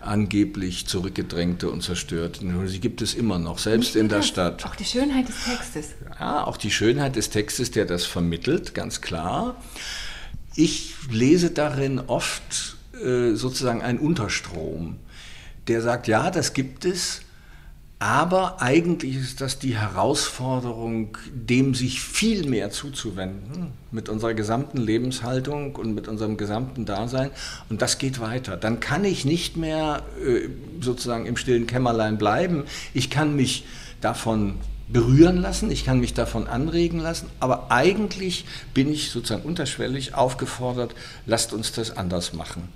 angeblich 0.00 0.86
zurückgedrängte 0.86 1.70
und 1.70 1.82
zerstörte. 1.82 2.40
Sie 2.66 2.80
gibt 2.80 3.00
es 3.00 3.14
immer 3.14 3.38
noch, 3.38 3.58
selbst 3.58 3.96
in 3.96 4.10
der 4.10 4.22
Stadt. 4.22 4.66
Auch 4.66 4.76
die 4.76 4.84
Schönheit 4.84 5.26
des 5.26 5.42
Textes. 5.44 5.94
Ja, 6.20 6.44
auch 6.46 6.58
die 6.58 6.70
Schönheit 6.70 7.16
des 7.16 7.30
Textes, 7.30 7.70
der 7.70 7.86
das 7.86 8.04
vermittelt, 8.04 8.74
ganz 8.74 9.00
klar. 9.00 9.56
Ich 10.54 10.94
lese 11.10 11.50
darin 11.50 12.00
oft 12.00 12.76
äh, 13.02 13.34
sozusagen 13.34 13.82
einen 13.82 13.98
Unterstrom, 13.98 14.96
der 15.68 15.82
sagt, 15.82 16.08
ja, 16.08 16.30
das 16.30 16.52
gibt 16.52 16.84
es, 16.84 17.22
aber 18.00 18.62
eigentlich 18.62 19.16
ist 19.16 19.40
das 19.40 19.58
die 19.58 19.76
Herausforderung, 19.76 21.18
dem 21.32 21.74
sich 21.74 22.00
viel 22.00 22.48
mehr 22.48 22.70
zuzuwenden, 22.70 23.72
mit 23.90 24.08
unserer 24.08 24.34
gesamten 24.34 24.78
Lebenshaltung 24.78 25.74
und 25.74 25.96
mit 25.96 26.06
unserem 26.06 26.36
gesamten 26.36 26.86
Dasein. 26.86 27.30
Und 27.68 27.82
das 27.82 27.98
geht 27.98 28.20
weiter. 28.20 28.56
Dann 28.56 28.78
kann 28.78 29.04
ich 29.04 29.24
nicht 29.24 29.56
mehr 29.56 30.04
äh, 30.24 30.48
sozusagen 30.80 31.26
im 31.26 31.36
stillen 31.36 31.66
Kämmerlein 31.66 32.18
bleiben. 32.18 32.64
Ich 32.94 33.10
kann 33.10 33.34
mich 33.34 33.64
davon 34.00 34.54
berühren 34.90 35.36
lassen, 35.36 35.70
ich 35.70 35.84
kann 35.84 36.00
mich 36.00 36.14
davon 36.14 36.46
anregen 36.46 36.98
lassen, 36.98 37.28
aber 37.40 37.70
eigentlich 37.70 38.44
bin 38.72 38.90
ich 38.90 39.10
sozusagen 39.10 39.42
unterschwellig 39.42 40.14
aufgefordert, 40.14 40.94
lasst 41.26 41.52
uns 41.52 41.72
das 41.72 41.96
anders 41.96 42.32
machen. 42.32 42.68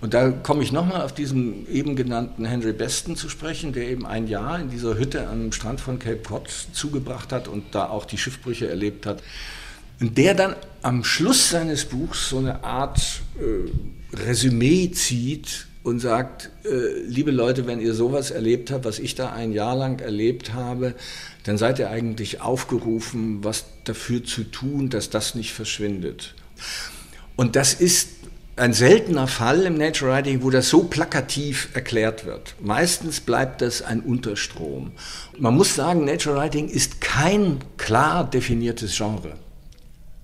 Und 0.00 0.14
da 0.14 0.30
komme 0.30 0.62
ich 0.62 0.72
nochmal 0.72 1.02
auf 1.02 1.12
diesen 1.12 1.66
eben 1.72 1.96
genannten 1.96 2.44
Henry 2.44 2.72
Beston 2.72 3.16
zu 3.16 3.28
sprechen, 3.28 3.72
der 3.72 3.88
eben 3.88 4.06
ein 4.06 4.28
Jahr 4.28 4.60
in 4.60 4.70
dieser 4.70 4.96
Hütte 4.96 5.26
am 5.26 5.52
Strand 5.52 5.80
von 5.80 5.98
Cape 5.98 6.22
Cod 6.22 6.48
zugebracht 6.72 7.32
hat 7.32 7.48
und 7.48 7.74
da 7.74 7.88
auch 7.88 8.04
die 8.04 8.18
Schiffbrüche 8.18 8.68
erlebt 8.68 9.06
hat. 9.06 9.22
Und 9.98 10.18
der 10.18 10.34
dann 10.34 10.54
am 10.82 11.02
Schluss 11.02 11.50
seines 11.50 11.86
Buchs 11.86 12.28
so 12.28 12.38
eine 12.38 12.62
Art 12.62 13.00
äh, 13.40 14.16
Resümee 14.16 14.90
zieht 14.90 15.66
und 15.86 16.00
sagt, 16.00 16.50
äh, 16.64 16.98
liebe 17.06 17.30
Leute, 17.30 17.68
wenn 17.68 17.80
ihr 17.80 17.94
sowas 17.94 18.32
erlebt 18.32 18.72
habt, 18.72 18.84
was 18.84 18.98
ich 18.98 19.14
da 19.14 19.32
ein 19.32 19.52
Jahr 19.52 19.76
lang 19.76 20.00
erlebt 20.00 20.52
habe, 20.52 20.94
dann 21.44 21.58
seid 21.58 21.78
ihr 21.78 21.90
eigentlich 21.90 22.40
aufgerufen, 22.40 23.44
was 23.44 23.66
dafür 23.84 24.24
zu 24.24 24.42
tun, 24.42 24.90
dass 24.90 25.10
das 25.10 25.36
nicht 25.36 25.52
verschwindet. 25.52 26.34
Und 27.36 27.54
das 27.54 27.72
ist 27.72 28.08
ein 28.56 28.72
seltener 28.72 29.28
Fall 29.28 29.62
im 29.62 29.78
Nature 29.78 30.10
Writing, 30.10 30.42
wo 30.42 30.50
das 30.50 30.68
so 30.68 30.82
plakativ 30.82 31.68
erklärt 31.74 32.26
wird. 32.26 32.56
Meistens 32.60 33.20
bleibt 33.20 33.62
das 33.62 33.80
ein 33.80 34.00
Unterstrom. 34.00 34.90
Man 35.38 35.54
muss 35.54 35.76
sagen, 35.76 36.04
Nature 36.04 36.34
Writing 36.34 36.68
ist 36.68 37.00
kein 37.00 37.58
klar 37.76 38.28
definiertes 38.28 38.96
Genre. 38.96 39.34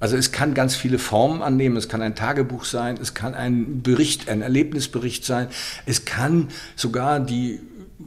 Also 0.02 0.16
es 0.16 0.32
kann 0.32 0.52
ganz 0.52 0.74
viele 0.74 0.98
Formen 0.98 1.42
annehmen. 1.42 1.76
Es 1.76 1.88
kann 1.88 2.02
ein 2.02 2.16
Tagebuch 2.16 2.64
sein, 2.64 2.98
es 3.00 3.14
kann 3.14 3.34
ein 3.34 3.82
Bericht, 3.82 4.28
ein 4.28 4.42
Erlebnisbericht 4.42 5.24
sein. 5.24 5.46
Es 5.86 6.04
kann 6.04 6.48
sogar 6.74 7.20
die 7.20 7.60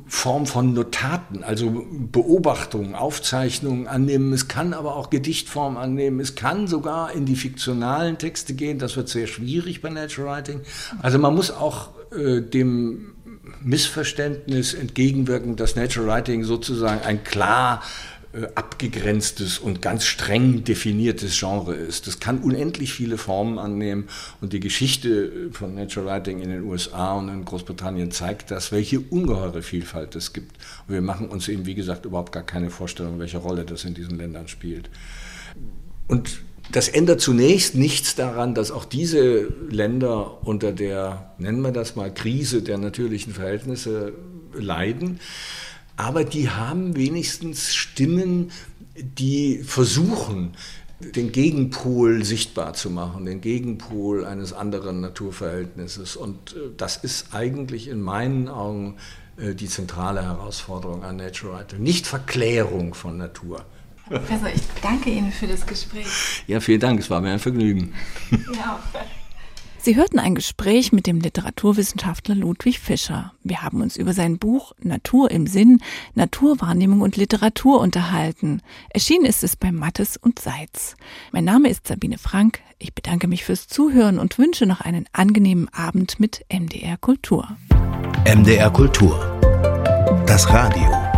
Form 0.06 0.46
von 0.46 0.74
Notaten, 0.74 1.46
also 1.46 1.86
Beobachtungen, 2.12 2.96
Aufzeichnungen 2.96 3.88
annehmen. 3.88 4.34
Es 4.34 4.50
kann 4.50 4.74
aber 4.74 4.98
auch 4.98 5.10
Gedichtform 5.10 5.78
annehmen. 5.78 6.20
Es 6.20 6.36
kann 6.36 6.68
sogar 6.68 7.14
in 7.14 7.26
die 7.26 7.38
fiktionalen 7.38 8.18
Texte 8.18 8.56
gehen. 8.56 8.78
Das 8.78 8.98
wird 8.98 9.08
sehr 9.08 9.28
schwierig 9.28 9.82
bei 9.82 9.90
Natural 9.90 10.36
Writing. 10.36 10.64
Also 11.02 11.18
man 11.18 11.34
muss 11.34 11.50
auch 11.50 11.92
äh, 12.12 12.42
dem 12.42 13.16
Missverständnis 13.62 14.74
entgegenwirken, 14.74 15.56
dass 15.56 15.78
Natural 15.78 16.08
Writing 16.10 16.44
sozusagen 16.44 17.06
ein 17.06 17.24
klar 17.24 17.82
abgegrenztes 18.56 19.60
und 19.60 19.82
ganz 19.82 20.06
streng 20.06 20.64
definiertes 20.64 21.38
Genre 21.40 21.74
ist. 21.74 22.08
Das 22.08 22.20
kann 22.20 22.40
unendlich 22.40 22.94
viele 22.94 23.18
Formen 23.18 23.58
annehmen 23.60 24.06
und 24.42 24.54
die 24.54 24.60
Geschichte 24.60 25.50
von 25.52 25.76
Natural 25.76 26.08
Writing 26.08 26.42
in 26.42 26.50
den 26.50 26.64
USA 26.64 27.14
und 27.14 27.30
in 27.30 27.46
Großbritannien 27.46 28.12
zeigt 28.12 28.52
das, 28.52 28.72
welche 28.72 29.00
ungeheure 29.00 29.62
Vielfalt 29.62 30.16
es 30.16 30.34
gibt. 30.34 30.58
Und 30.88 30.94
wir 30.94 31.02
machen 31.02 31.30
uns 31.30 31.48
eben, 31.48 31.66
wie 31.66 31.76
gesagt, 31.76 32.06
überhaupt 32.06 32.32
gar 32.32 32.44
keine 32.44 32.70
Vorstellung, 32.70 33.20
welche 33.20 33.38
Rolle 33.38 33.64
das 33.64 33.86
in 33.86 33.94
diesen 33.94 34.18
Ländern 34.18 34.48
spielt. 34.48 34.90
Und 36.08 36.42
das 36.72 36.90
ändert 36.90 37.22
zunächst 37.22 37.76
nichts 37.76 38.16
daran, 38.16 38.56
dass 38.56 38.72
auch 38.72 38.86
diese 38.86 39.54
Länder 39.70 40.46
unter 40.46 40.72
der, 40.72 41.34
nennen 41.38 41.62
wir 41.62 41.72
das 41.72 41.96
mal, 41.96 42.14
Krise 42.14 42.64
der 42.64 42.78
natürlichen 42.78 43.34
Verhältnisse 43.34 44.14
leiden 44.54 45.20
aber 45.98 46.24
die 46.24 46.50
haben 46.50 46.96
wenigstens 46.96 47.74
Stimmen, 47.74 48.52
die 48.96 49.64
versuchen, 49.64 50.56
den 51.00 51.32
Gegenpol 51.32 52.24
sichtbar 52.24 52.74
zu 52.74 52.90
machen, 52.90 53.26
den 53.26 53.42
Gegenpol 53.42 54.26
eines 54.26 54.54
anderen 54.54 55.02
Naturverhältnisses. 55.02 56.16
Und 56.16 56.54
äh, 56.54 56.72
das 56.78 56.98
ist 56.98 57.34
eigentlich 57.34 57.88
in 57.88 58.02
meinen 58.02 58.48
Augen 58.48 58.98
äh, 59.38 59.54
die 59.54 59.68
zentrale 59.68 60.24
Herausforderung 60.24 61.04
an 61.04 61.18
Nature 61.18 61.54
Writing. 61.54 61.84
Nicht 61.84 62.08
Verklärung 62.08 62.94
von 62.94 63.18
Natur. 63.18 63.66
Professor, 64.08 64.50
ich 64.54 64.62
danke 64.82 65.10
Ihnen 65.10 65.32
für 65.32 65.48
das 65.48 65.66
Gespräch. 65.66 66.06
Ja, 66.48 66.60
vielen 66.60 66.80
Dank, 66.80 67.00
es 67.00 67.10
war 67.10 67.22
mir 67.22 67.32
ein 67.32 67.40
Vergnügen. 67.40 67.94
Ja. 68.56 68.80
Sie 69.86 69.96
hörten 69.96 70.18
ein 70.18 70.34
Gespräch 70.34 70.92
mit 70.94 71.06
dem 71.06 71.20
Literaturwissenschaftler 71.20 72.34
Ludwig 72.34 72.80
Fischer. 72.80 73.34
Wir 73.44 73.62
haben 73.62 73.84
uns 73.84 73.98
über 73.98 74.14
sein 74.14 74.40
Buch 74.40 74.72
Natur 74.82 75.30
im 75.30 75.46
Sinn, 75.46 75.80
Naturwahrnehmung 76.16 77.02
und 77.02 77.18
Literatur 77.18 77.80
unterhalten. 77.82 78.64
Erschienen 78.90 79.26
ist 79.26 79.44
es 79.44 79.56
bei 79.56 79.72
Mattes 79.72 80.18
und 80.18 80.40
Seitz. 80.40 80.96
Mein 81.32 81.44
Name 81.44 81.70
ist 81.70 81.86
Sabine 81.86 82.18
Frank. 82.18 82.62
Ich 82.80 82.96
bedanke 82.96 83.28
mich 83.28 83.44
fürs 83.44 83.68
Zuhören 83.68 84.18
und 84.18 84.40
wünsche 84.40 84.66
noch 84.66 84.82
einen 84.82 85.06
angenehmen 85.14 85.70
Abend 85.72 86.20
mit 86.20 86.44
MDR 86.52 86.98
Kultur. 86.98 87.56
MDR 88.26 88.72
Kultur. 88.72 89.40
Das 90.26 90.50
Radio. 90.50 91.15